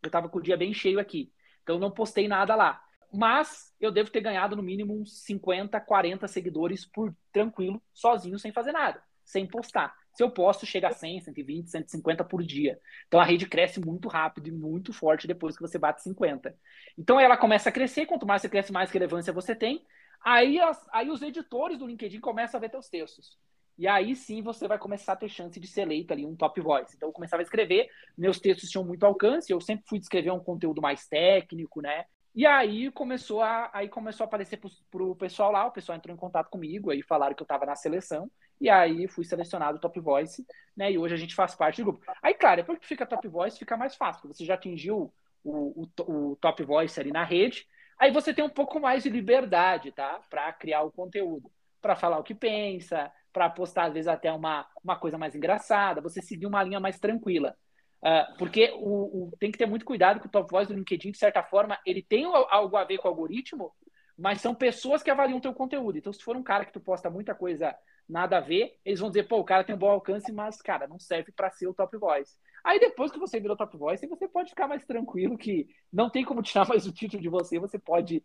[0.02, 1.32] Eu estava com o dia bem cheio aqui.
[1.64, 2.82] Então não postei nada lá.
[3.12, 8.52] Mas eu devo ter ganhado no mínimo uns 50, 40 seguidores por tranquilo, sozinho, sem
[8.52, 9.96] fazer nada, sem postar.
[10.14, 12.80] Se eu posto, chega a 100, 120, 150 por dia.
[13.08, 16.56] Então a rede cresce muito rápido e muito forte depois que você bate 50.
[16.98, 19.86] Então ela começa a crescer, quanto mais você cresce, mais relevância você tem.
[20.24, 23.38] Aí, as, aí os editores do LinkedIn começam a ver teus textos.
[23.78, 26.60] E aí sim você vai começar a ter chance de ser eleito ali um top
[26.60, 26.96] voice.
[26.96, 27.88] Então eu começava a escrever,
[28.18, 32.06] meus textos tinham muito alcance, eu sempre fui escrever um conteúdo mais técnico, né?
[32.34, 36.14] E aí começou a, aí começou a aparecer para o pessoal lá, o pessoal entrou
[36.14, 40.00] em contato comigo, aí falaram que eu estava na seleção, e aí fui selecionado top
[40.00, 40.46] voice,
[40.76, 40.92] né?
[40.92, 42.06] E hoje a gente faz parte do grupo.
[42.22, 45.14] Aí, claro, depois que fica top voice, fica mais fácil, você já atingiu
[45.44, 47.68] o, o, o top voice ali na rede,
[48.00, 50.22] aí você tem um pouco mais de liberdade, tá?
[50.30, 54.68] Para criar o conteúdo, para falar o que pensa, para postar, às vezes, até uma,
[54.84, 57.56] uma coisa mais engraçada, você seguir uma linha mais tranquila.
[58.02, 61.12] Uh, porque o, o, tem que ter muito cuidado com o Top Voice do LinkedIn,
[61.12, 63.72] de certa forma, ele tem algo a ver com o algoritmo,
[64.18, 65.98] mas são pessoas que avaliam o teu conteúdo.
[65.98, 67.76] Então, se for um cara que tu posta muita coisa
[68.08, 70.88] nada a ver, eles vão dizer, pô, o cara tem um bom alcance, mas, cara,
[70.88, 72.36] não serve para ser o Top Voice.
[72.64, 76.26] Aí depois que você virou Top Voice, você pode ficar mais tranquilo que não tem
[76.26, 78.24] como tirar mais o título de você, você pode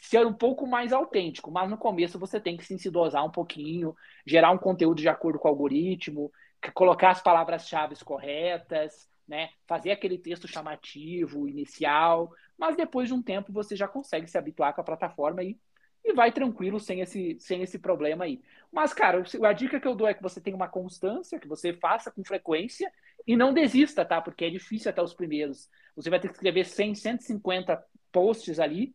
[0.00, 3.94] ser um pouco mais autêntico, mas no começo você tem que se dosar um pouquinho,
[4.26, 6.30] gerar um conteúdo de acordo com o algoritmo,
[6.74, 9.50] colocar as palavras-chave corretas, né?
[9.66, 14.74] fazer aquele texto chamativo, inicial, mas depois de um tempo você já consegue se habituar
[14.74, 15.58] com a plataforma e,
[16.04, 18.42] e vai tranquilo sem esse, sem esse problema aí.
[18.70, 21.72] Mas, cara, a dica que eu dou é que você tenha uma constância, que você
[21.72, 22.92] faça com frequência
[23.26, 24.20] e não desista, tá?
[24.20, 25.70] Porque é difícil até os primeiros.
[25.96, 27.82] Você vai ter que escrever 100, 150
[28.12, 28.94] posts ali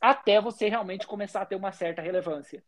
[0.00, 2.62] até você realmente começar a ter uma certa relevância.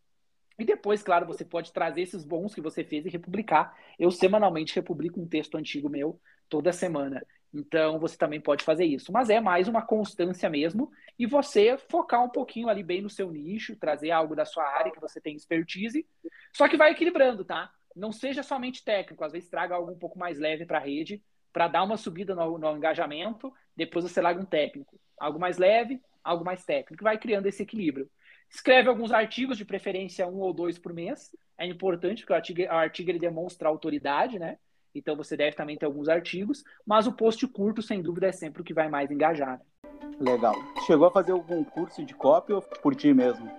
[0.58, 3.74] E depois, claro, você pode trazer esses bons que você fez e republicar.
[3.98, 7.24] Eu semanalmente republico um texto antigo meu toda semana.
[7.52, 9.12] Então você também pode fazer isso.
[9.12, 10.90] Mas é mais uma constância mesmo.
[11.18, 14.92] E você focar um pouquinho ali bem no seu nicho, trazer algo da sua área
[14.92, 16.06] que você tem expertise.
[16.52, 17.70] Só que vai equilibrando, tá?
[17.94, 21.22] não seja somente técnico, às vezes traga algo um pouco mais leve para a rede,
[21.52, 24.98] para dar uma subida no, no, engajamento, depois você larga um técnico.
[25.18, 28.08] Algo mais leve, algo mais técnico, vai criando esse equilíbrio.
[28.48, 31.34] Escreve alguns artigos, de preferência um ou dois por mês.
[31.58, 34.58] É importante, porque o artigo, o artigo ele demonstra autoridade, né?
[34.94, 38.62] Então você deve também ter alguns artigos, mas o post curto, sem dúvida, é sempre
[38.62, 39.58] o que vai mais engajar.
[39.58, 40.32] Né?
[40.32, 40.54] Legal.
[40.86, 43.50] Chegou a fazer algum curso de copy ou por ti mesmo?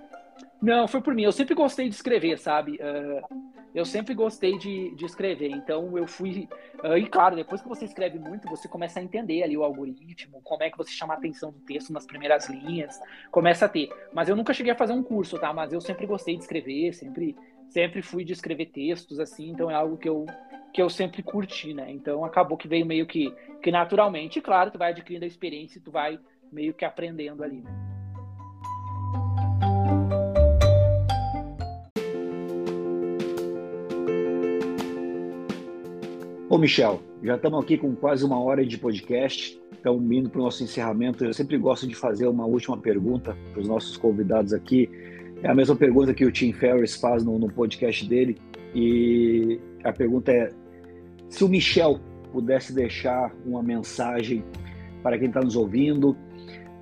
[0.62, 1.24] Não, foi por mim.
[1.24, 2.74] Eu sempre gostei de escrever, sabe?
[2.74, 3.42] Uh,
[3.74, 5.50] eu sempre gostei de, de escrever.
[5.50, 6.48] Então eu fui.
[6.84, 10.40] Uh, e claro, depois que você escreve muito, você começa a entender ali o algoritmo,
[10.44, 13.00] como é que você chama a atenção do texto nas primeiras linhas,
[13.32, 13.90] começa a ter.
[14.14, 15.52] Mas eu nunca cheguei a fazer um curso, tá?
[15.52, 17.36] Mas eu sempre gostei de escrever, sempre,
[17.70, 19.50] sempre fui de escrever textos, assim.
[19.50, 20.28] Então é algo que eu,
[20.74, 21.92] que eu sempre curti, né?
[21.92, 24.42] Então acabou que veio meio que, que naturalmente.
[24.42, 26.20] Claro, tu vai adquirindo a experiência e tu vai
[26.52, 27.72] meio que aprendendo ali, né?
[36.50, 40.44] Ô Michel, já estamos aqui com quase uma hora de podcast, então indo para o
[40.44, 44.90] nosso encerramento, eu sempre gosto de fazer uma última pergunta para os nossos convidados aqui.
[45.42, 48.38] É a mesma pergunta que o Tim Ferriss faz no, no podcast dele,
[48.76, 50.52] e a pergunta é:
[51.32, 52.00] se o Michel
[52.32, 54.44] pudesse deixar uma mensagem
[55.02, 56.16] para quem está nos ouvindo,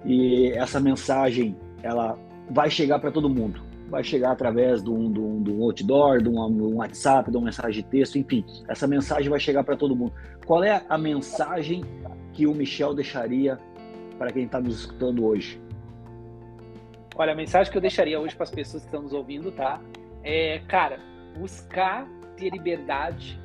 [0.03, 2.17] e essa mensagem ela
[2.49, 6.21] vai chegar para todo mundo, vai chegar através de um, de um, de um outdoor,
[6.21, 9.77] de um, um, WhatsApp, de uma mensagem de texto, enfim, essa mensagem vai chegar para
[9.77, 10.13] todo mundo.
[10.45, 11.83] Qual é a mensagem
[12.33, 13.59] que o Michel deixaria
[14.17, 15.61] para quem está nos escutando hoje?
[17.15, 19.79] Olha, a mensagem que eu deixaria hoje para as pessoas que estão nos ouvindo, tá?
[20.23, 20.99] É, cara,
[21.37, 23.39] buscar ter liberdade,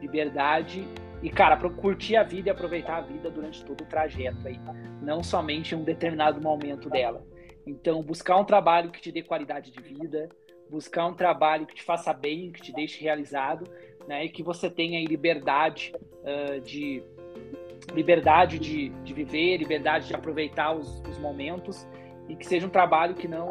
[0.00, 0.86] liberdade
[1.22, 4.58] e, cara, curtir a vida e aproveitar a vida durante todo o trajeto aí,
[5.02, 7.24] não somente em um determinado momento dela.
[7.66, 10.28] Então, buscar um trabalho que te dê qualidade de vida,
[10.70, 13.68] buscar um trabalho que te faça bem, que te deixe realizado,
[14.06, 17.02] né, e que você tenha liberdade uh, de
[17.94, 21.86] liberdade de, de viver, liberdade de aproveitar os, os momentos
[22.28, 23.48] e que seja um trabalho que não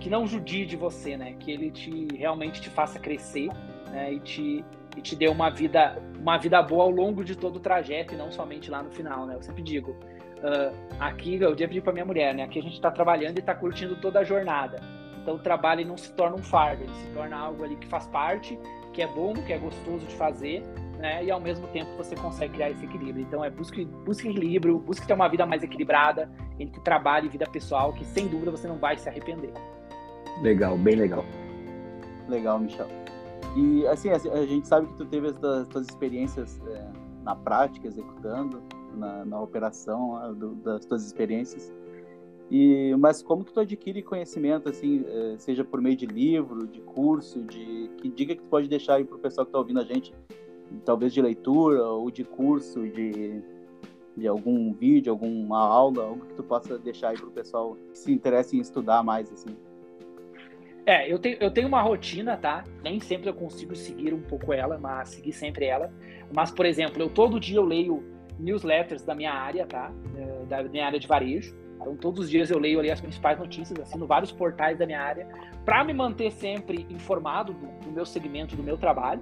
[0.00, 1.34] que não judie de você, né?
[1.40, 3.48] Que ele te realmente te faça crescer,
[3.90, 4.12] né?
[4.12, 4.64] E te
[4.96, 8.16] e te dê uma vida uma vida boa ao longo de todo o trajeto e
[8.16, 9.34] não somente lá no final, né?
[9.34, 12.44] Eu sempre digo, uh, aqui eu já pedi para minha mulher, né?
[12.44, 14.80] Aqui a gente está trabalhando e está curtindo toda a jornada.
[15.20, 18.06] Então o trabalho não se torna um fardo, ele se torna algo ali que faz
[18.06, 18.58] parte,
[18.94, 20.62] que é bom, que é gostoso de fazer,
[20.98, 21.22] né?
[21.22, 23.22] E ao mesmo tempo você consegue criar esse equilíbrio.
[23.22, 27.46] Então é busque, busque equilíbrio, busque ter uma vida mais equilibrada entre trabalho e vida
[27.46, 29.52] pessoal, que sem dúvida você não vai se arrepender.
[30.40, 31.24] Legal, bem legal.
[32.28, 33.03] Legal, Michel.
[33.56, 36.90] E assim, a gente sabe que tu teve as tuas experiências é,
[37.22, 38.62] na prática, executando,
[38.96, 41.72] na, na operação a, do, das tuas experiências.
[42.50, 46.80] E, mas como que tu adquire conhecimento, assim, é, seja por meio de livro, de
[46.80, 49.80] curso, de que dica que tu pode deixar aí para o pessoal que está ouvindo
[49.80, 50.14] a gente,
[50.84, 53.42] talvez de leitura ou de curso, de,
[54.16, 57.98] de algum vídeo, alguma aula, algo que tu possa deixar aí para o pessoal que
[57.98, 59.56] se interessa em estudar mais, assim.
[60.86, 62.62] É, eu tenho, eu tenho uma rotina, tá?
[62.82, 65.90] Nem sempre eu consigo seguir um pouco ela, mas seguir sempre ela.
[66.32, 68.04] Mas, por exemplo, eu todo dia eu leio
[68.38, 69.90] newsletters da minha área, tá?
[70.14, 71.56] É, da minha área de varejo.
[71.80, 75.00] Então, todos os dias eu leio ali as principais notícias, assino vários portais da minha
[75.00, 75.26] área,
[75.64, 79.20] para me manter sempre informado do, do, meu segmento, do meu trabalho.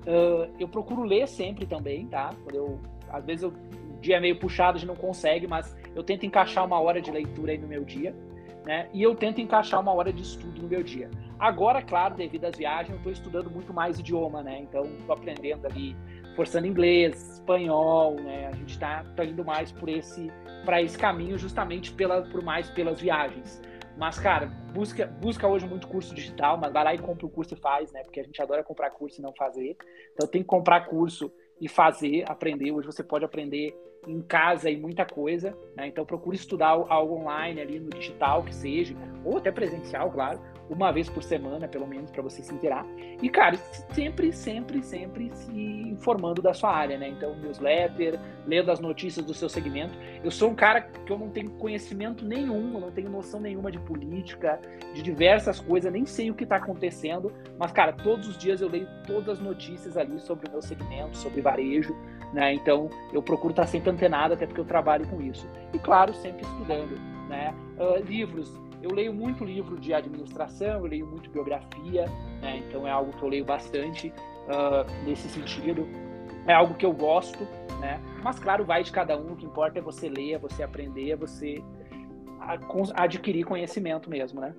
[0.00, 2.30] Uh, eu procuro ler sempre também, tá?
[2.42, 3.52] Quando eu, às vezes o
[4.00, 7.10] dia é meio puxado, a gente não consegue, mas eu tento encaixar uma hora de
[7.10, 8.14] leitura aí no meu dia
[8.64, 8.88] né?
[8.92, 11.10] E eu tento encaixar uma hora de estudo no meu dia.
[11.38, 14.58] Agora, claro, devido às viagens, eu estou estudando muito mais idioma, né?
[14.60, 15.96] Então, estou aprendendo ali,
[16.36, 18.48] forçando inglês, espanhol, né?
[18.48, 20.30] A gente está tá indo mais por esse
[20.64, 23.62] para esse caminho justamente pela, por mais pelas viagens.
[23.96, 27.54] Mas, cara, busca, busca hoje muito curso digital, mas vai lá e compra o curso
[27.54, 28.02] e faz, né?
[28.02, 29.76] Porque a gente adora comprar curso e não fazer.
[30.12, 32.72] Então, tem que comprar curso e fazer, aprender.
[32.72, 33.74] Hoje você pode aprender
[34.06, 35.86] em casa e muita coisa, né?
[35.86, 38.94] Então procure estudar algo online ali no digital que seja,
[39.24, 40.40] ou até presencial, claro,
[40.70, 42.86] uma vez por semana, pelo menos, para você se inteirar.
[43.20, 43.56] E, cara,
[43.92, 47.08] sempre, sempre, sempre se informando da sua área, né?
[47.08, 49.92] Então, newsletter, lendo as notícias do seu segmento.
[50.22, 53.70] Eu sou um cara que eu não tenho conhecimento nenhum, eu não tenho noção nenhuma
[53.72, 54.60] de política,
[54.94, 58.68] de diversas coisas, nem sei o que está acontecendo, mas, cara, todos os dias eu
[58.68, 61.96] leio todas as notícias ali sobre o meu segmento, sobre varejo,
[62.32, 62.54] né?
[62.54, 65.48] Então, eu procuro estar sempre antenado, até porque eu trabalho com isso.
[65.74, 66.96] E, claro, sempre estudando,
[67.28, 67.52] né?
[67.76, 68.69] Uh, livros.
[68.82, 72.06] Eu leio muito livro de administração, eu leio muito biografia,
[72.40, 72.62] né?
[72.66, 75.86] Então, é algo que eu leio bastante uh, nesse sentido.
[76.46, 77.44] É algo que eu gosto,
[77.80, 78.00] né?
[78.22, 79.32] Mas, claro, vai de cada um.
[79.32, 81.62] O que importa é você ler, é você aprender, é você
[82.94, 84.54] adquirir conhecimento mesmo, né?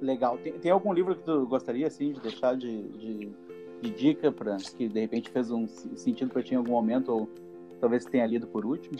[0.00, 0.36] Legal.
[0.38, 3.32] Tem, tem algum livro que tu gostaria, assim, de deixar de, de
[3.80, 7.28] de dica para que de repente fez um sentido para ti em algum momento ou
[7.80, 8.98] talvez tenha lido por último?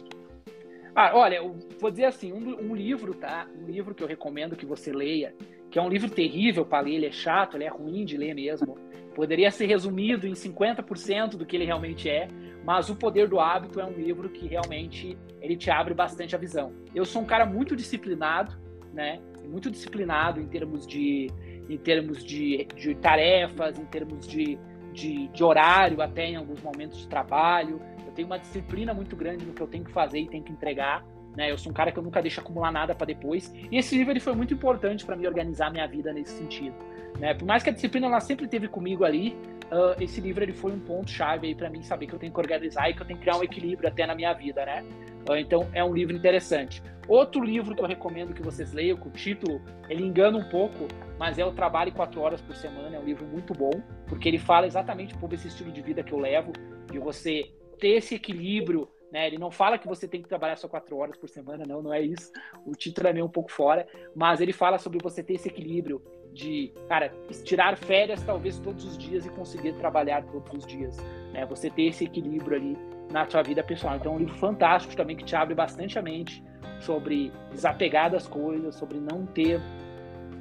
[1.03, 1.41] Ah, olha,
[1.81, 3.49] vou dizer assim, um, um, livro, tá?
[3.59, 5.35] Um livro que eu recomendo que você leia,
[5.71, 8.35] que é um livro terrível para ler, ele é chato, ele é ruim de ler
[8.35, 8.77] mesmo.
[9.15, 12.29] Poderia ser resumido em 50% do que ele realmente é,
[12.63, 16.39] mas O Poder do Hábito é um livro que realmente ele te abre bastante a
[16.39, 16.71] visão.
[16.95, 18.55] Eu sou um cara muito disciplinado,
[18.93, 19.23] né?
[19.49, 21.29] Muito disciplinado em termos de
[21.67, 24.59] em termos de, de tarefas, em termos de
[24.93, 27.81] de, de horário até em alguns momentos de trabalho.
[28.11, 30.53] Eu tenho uma disciplina muito grande no que eu tenho que fazer e tenho que
[30.53, 31.05] entregar.
[31.37, 31.51] né?
[31.51, 33.55] Eu sou um cara que eu nunca deixo acumular nada para depois.
[33.71, 36.75] E esse livro ele foi muito importante para me organizar minha vida nesse sentido,
[37.21, 37.35] né?
[37.35, 39.37] Por mais que a disciplina ela sempre teve comigo ali,
[39.71, 42.33] uh, esse livro ele foi um ponto chave aí para mim saber que eu tenho
[42.33, 44.85] que organizar e que eu tenho que criar um equilíbrio até na minha vida, né?
[45.29, 46.83] Uh, então é um livro interessante.
[47.07, 50.89] Outro livro que eu recomendo que vocês leiam, que o título ele engana um pouco,
[51.17, 52.97] mas é o Trabalho quatro horas por semana.
[52.97, 53.71] É um livro muito bom
[54.09, 56.53] porque ele fala exatamente sobre esse estilo de vida que eu levo,
[56.91, 59.27] de você ter esse equilíbrio né?
[59.27, 61.93] Ele não fala que você tem que trabalhar só quatro horas por semana, não, não
[61.93, 62.31] é isso.
[62.65, 66.03] O título é meio um pouco fora, mas ele fala sobre você ter esse equilíbrio
[66.33, 67.13] de, cara,
[67.45, 70.97] tirar férias talvez todos os dias e conseguir trabalhar todos os dias,
[71.33, 71.45] né?
[71.47, 72.79] Você ter esse equilíbrio ali
[73.11, 73.97] na sua vida pessoal.
[73.97, 76.43] Então, é um livro fantástico também que te abre bastante a mente
[76.79, 79.61] sobre desapegar das coisas, sobre não ter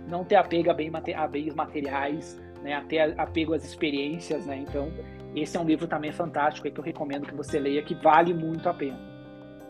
[0.08, 2.74] não ter apego a, bens materiais, né?
[2.74, 4.58] Até apego às experiências, né?
[4.58, 4.92] Então,
[5.36, 8.68] esse é um livro também fantástico que eu recomendo que você leia, que vale muito
[8.68, 9.00] a pena.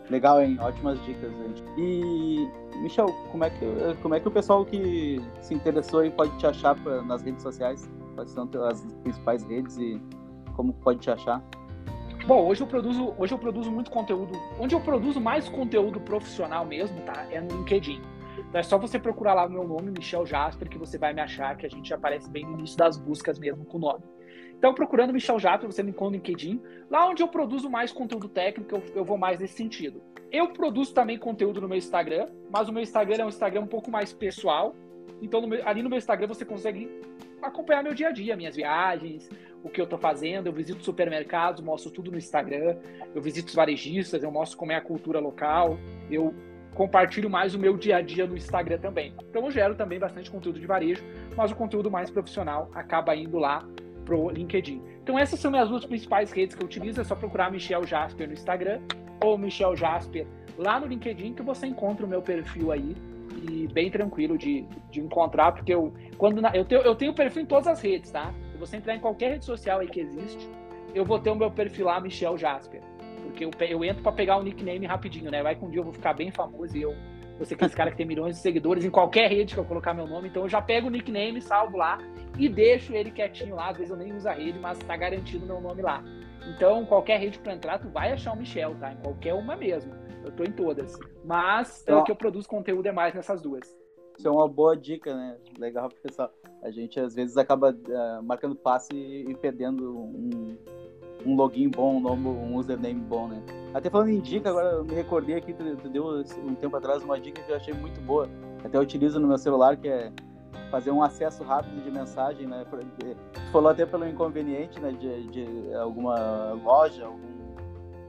[0.08, 0.58] Legal, hein?
[0.60, 1.62] Ótimas dicas, gente.
[1.78, 2.48] E,
[2.82, 3.66] Michel, como é que,
[4.02, 7.42] como é que o pessoal que se interessou aí pode te achar pra, nas redes
[7.42, 7.88] sociais?
[8.16, 10.02] Quais são as principais redes e
[10.56, 11.40] como pode te achar?
[12.26, 14.32] Bom, hoje eu produzo, hoje eu produzo muito conteúdo.
[14.58, 17.26] Onde eu produzo mais conteúdo profissional mesmo, tá?
[17.30, 18.02] É no LinkedIn.
[18.48, 21.20] Então é só você procurar lá o meu nome, Michel Jasper, que você vai me
[21.20, 24.02] achar, que a gente aparece bem no início das buscas mesmo com o nome.
[24.60, 26.60] Então, procurando Michel Jasper, você me encontra no LinkedIn.
[26.90, 30.02] Lá onde eu produzo mais conteúdo técnico, eu, eu vou mais nesse sentido.
[30.30, 33.66] Eu produzo também conteúdo no meu Instagram, mas o meu Instagram é um Instagram um
[33.66, 34.74] pouco mais pessoal.
[35.22, 36.90] Então, no meu, ali no meu Instagram você consegue
[37.40, 39.30] acompanhar meu dia a dia, minhas viagens,
[39.64, 40.48] o que eu estou fazendo.
[40.48, 42.76] Eu visito supermercados, mostro tudo no Instagram.
[43.14, 45.78] Eu visito os varejistas, eu mostro como é a cultura local.
[46.10, 46.34] Eu
[46.74, 49.14] compartilho mais o meu dia a dia no Instagram também.
[49.30, 51.02] Então, eu gero também bastante conteúdo de varejo,
[51.34, 53.66] mas o conteúdo mais profissional acaba indo lá
[54.04, 54.82] pro LinkedIn.
[55.02, 58.26] Então essas são as duas principais redes que eu utilizo, é só procurar Michel Jasper
[58.26, 58.80] no Instagram
[59.22, 60.26] ou Michel Jasper
[60.56, 62.94] lá no LinkedIn que você encontra o meu perfil aí
[63.48, 67.42] e bem tranquilo de, de encontrar, porque eu quando na, eu, tenho, eu tenho perfil
[67.42, 68.32] em todas as redes, tá?
[68.52, 70.48] Se você entrar em qualquer rede social aí que existe,
[70.94, 72.82] eu vou ter o meu perfil lá, Michel Jasper.
[73.22, 75.42] Porque eu, eu entro para pegar o nickname rapidinho, né?
[75.42, 76.94] Vai que um dia eu vou ficar bem famoso e eu
[77.40, 79.64] você que é esse cara que tem milhões de seguidores em qualquer rede que eu
[79.64, 81.96] colocar meu nome, então eu já pego o nickname, salvo lá
[82.38, 83.70] e deixo ele quietinho lá.
[83.70, 86.04] Às vezes eu nem uso a rede, mas tá garantido meu nome lá.
[86.54, 88.92] Então, qualquer rede que tu entrar, tu vai achar o Michel, tá?
[88.92, 89.92] Em qualquer uma mesmo.
[90.22, 90.98] Eu tô em todas.
[91.24, 93.74] Mas então, o que eu produzo conteúdo é mais nessas duas.
[94.18, 95.38] Isso é uma boa dica, né?
[95.58, 96.30] Legal, pessoal.
[96.62, 100.58] A gente às vezes acaba uh, marcando passe e, perdendo um,
[101.24, 103.42] um login bom, um, nome, um username bom, né?
[103.72, 107.02] Até falando em dica, agora eu me recordei aqui, tu, tu deu um tempo atrás
[107.02, 108.28] uma dica que eu achei muito boa.
[108.64, 110.12] Até eu utilizo no meu celular, que é
[110.70, 112.64] fazer um acesso rápido de mensagem, né?
[112.70, 113.16] Tu
[113.52, 114.92] falou até pelo inconveniente, né?
[114.92, 117.54] De, de alguma loja, algum,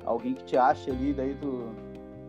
[0.06, 1.70] alguém que te ache ali, daí tu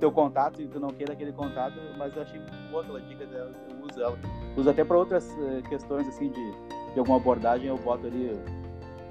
[0.03, 3.25] teu contato e tu não queira aquele contato, mas eu achei muito boa aquela dica
[3.25, 4.19] dela, eu uso ela.
[4.57, 6.53] Uso até para outras uh, questões assim de,
[6.93, 8.37] de alguma abordagem, eu boto ali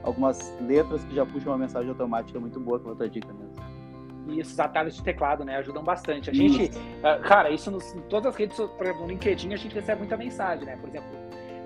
[0.03, 3.61] algumas letras que já puxam uma mensagem automática muito boa com outra dica mesmo.
[4.27, 6.29] E esses atalhos de teclado, né, ajudam bastante.
[6.29, 9.57] A gente, uh, cara, isso nos, em todas as redes, por exemplo, no LinkedIn a
[9.57, 10.77] gente recebe muita mensagem, né?
[10.77, 11.09] Por exemplo,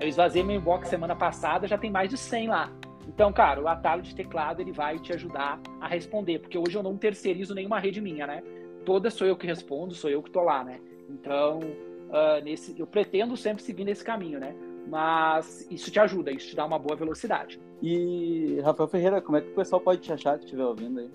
[0.00, 2.72] eu esvaziei meu inbox semana passada, já tem mais de 100 lá.
[3.06, 6.82] Então, cara, o atalho de teclado ele vai te ajudar a responder, porque hoje eu
[6.82, 8.42] não terceirizo nenhuma rede minha, né?
[8.84, 10.80] Toda sou eu que respondo, sou eu que tô lá, né?
[11.08, 14.54] Então, uh, nesse, eu pretendo sempre seguir nesse caminho, né?
[14.86, 17.60] Mas isso te ajuda, isso te dá uma boa velocidade.
[17.82, 21.10] E, Rafael Ferreira, como é que o pessoal pode te achar que estiver ouvindo aí?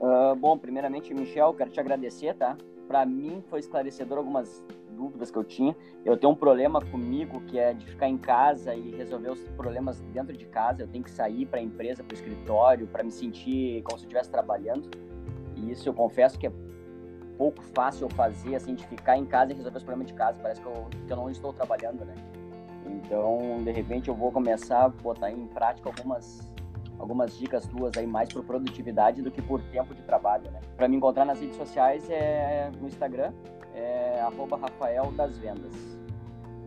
[0.00, 2.56] Uh, bom, primeiramente, Michel, quero te agradecer, tá?
[2.88, 4.62] Para mim foi esclarecedor algumas
[4.94, 5.76] dúvidas que eu tinha.
[6.04, 10.00] Eu tenho um problema comigo que é de ficar em casa e resolver os problemas
[10.12, 10.82] dentro de casa.
[10.82, 14.04] Eu tenho que sair para a empresa, para o escritório, para me sentir como se
[14.04, 14.90] eu estivesse trabalhando.
[15.56, 16.52] E isso eu confesso que é
[17.38, 20.38] pouco fácil eu fazer, assim, de ficar em casa e resolver os problemas de casa.
[20.40, 22.14] Parece que eu, que eu não estou trabalhando, né?
[22.86, 26.52] Então, de repente, eu vou começar a botar em prática algumas
[26.98, 30.60] algumas dicas tuas aí mais por produtividade do que por tempo de trabalho, né?
[30.76, 33.32] Para me encontrar nas redes sociais é no Instagram,
[33.74, 34.20] é
[34.60, 35.74] Rafael das Vendas.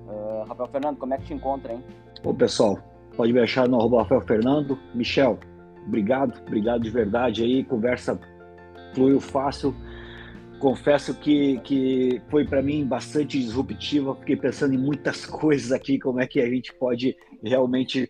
[0.07, 1.83] Uh, Rafael Fernando, como é que te encontra, hein?
[2.23, 2.77] Ô pessoal,
[3.15, 4.77] pode me achar no arroba Rafael Fernando.
[4.93, 5.39] Michel,
[5.85, 8.19] obrigado, obrigado de verdade aí, conversa
[8.93, 9.75] fluiu fácil.
[10.59, 16.19] Confesso que, que foi para mim bastante disruptiva, fiquei pensando em muitas coisas aqui, como
[16.19, 18.07] é que a gente pode realmente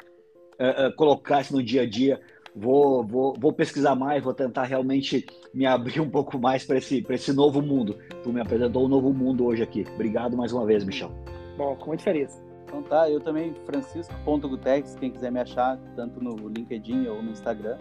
[0.54, 2.20] uh, colocar isso no dia a dia.
[2.56, 7.06] Vou, vou, vou pesquisar mais, vou tentar realmente me abrir um pouco mais para esse,
[7.10, 7.98] esse novo mundo.
[8.24, 9.86] Tu me apresentou um novo mundo hoje aqui.
[9.94, 11.12] Obrigado mais uma vez, Michel.
[11.58, 12.42] Bom, com muita feliz.
[12.64, 17.78] Então tá, eu também, Francisco.gutex, quem quiser me achar, tanto no LinkedIn ou no Instagram.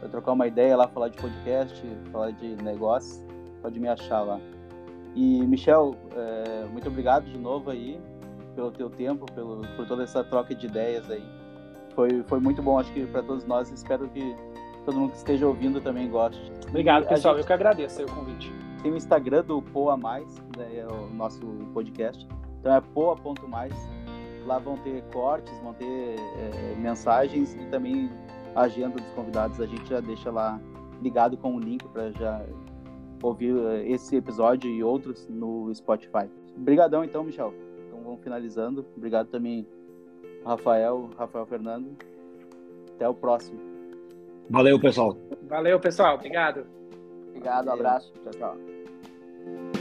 [0.00, 3.24] Vai trocar uma ideia lá, falar de podcast, falar de negócio,
[3.62, 4.40] pode me achar lá.
[5.14, 8.00] E, Michel, é, muito obrigado de novo aí
[8.54, 11.24] pelo teu tempo, pelo, por toda essa troca de ideias aí.
[11.94, 13.70] Foi, foi muito bom, acho que para todos nós.
[13.70, 14.34] Espero que
[14.84, 16.50] todo mundo que esteja ouvindo também goste.
[16.68, 17.34] Obrigado, pessoal.
[17.34, 17.42] Gente...
[17.42, 18.52] Eu que agradeço o convite.
[18.82, 21.40] Tem o Instagram do Poa Mais, né, é o nosso
[21.72, 22.26] podcast.
[22.60, 23.74] Então é poa.mais.
[24.46, 28.10] Lá vão ter cortes, vão ter é, mensagens e também
[28.56, 29.60] a agenda dos convidados.
[29.60, 30.60] A gente já deixa lá
[31.00, 32.44] ligado com o link para já
[33.22, 36.28] ouvir é, esse episódio e outros no Spotify.
[36.56, 37.54] Obrigadão então, Michel.
[37.86, 38.84] Então vamos finalizando.
[38.96, 39.66] Obrigado também,
[40.44, 41.96] Rafael, Rafael Fernando.
[42.94, 43.58] Até o próximo.
[44.50, 45.16] Valeu, pessoal.
[45.48, 46.16] Valeu, pessoal.
[46.16, 46.66] Obrigado.
[47.28, 48.12] Obrigado, um abraço.
[48.22, 49.71] Tchau, tchau.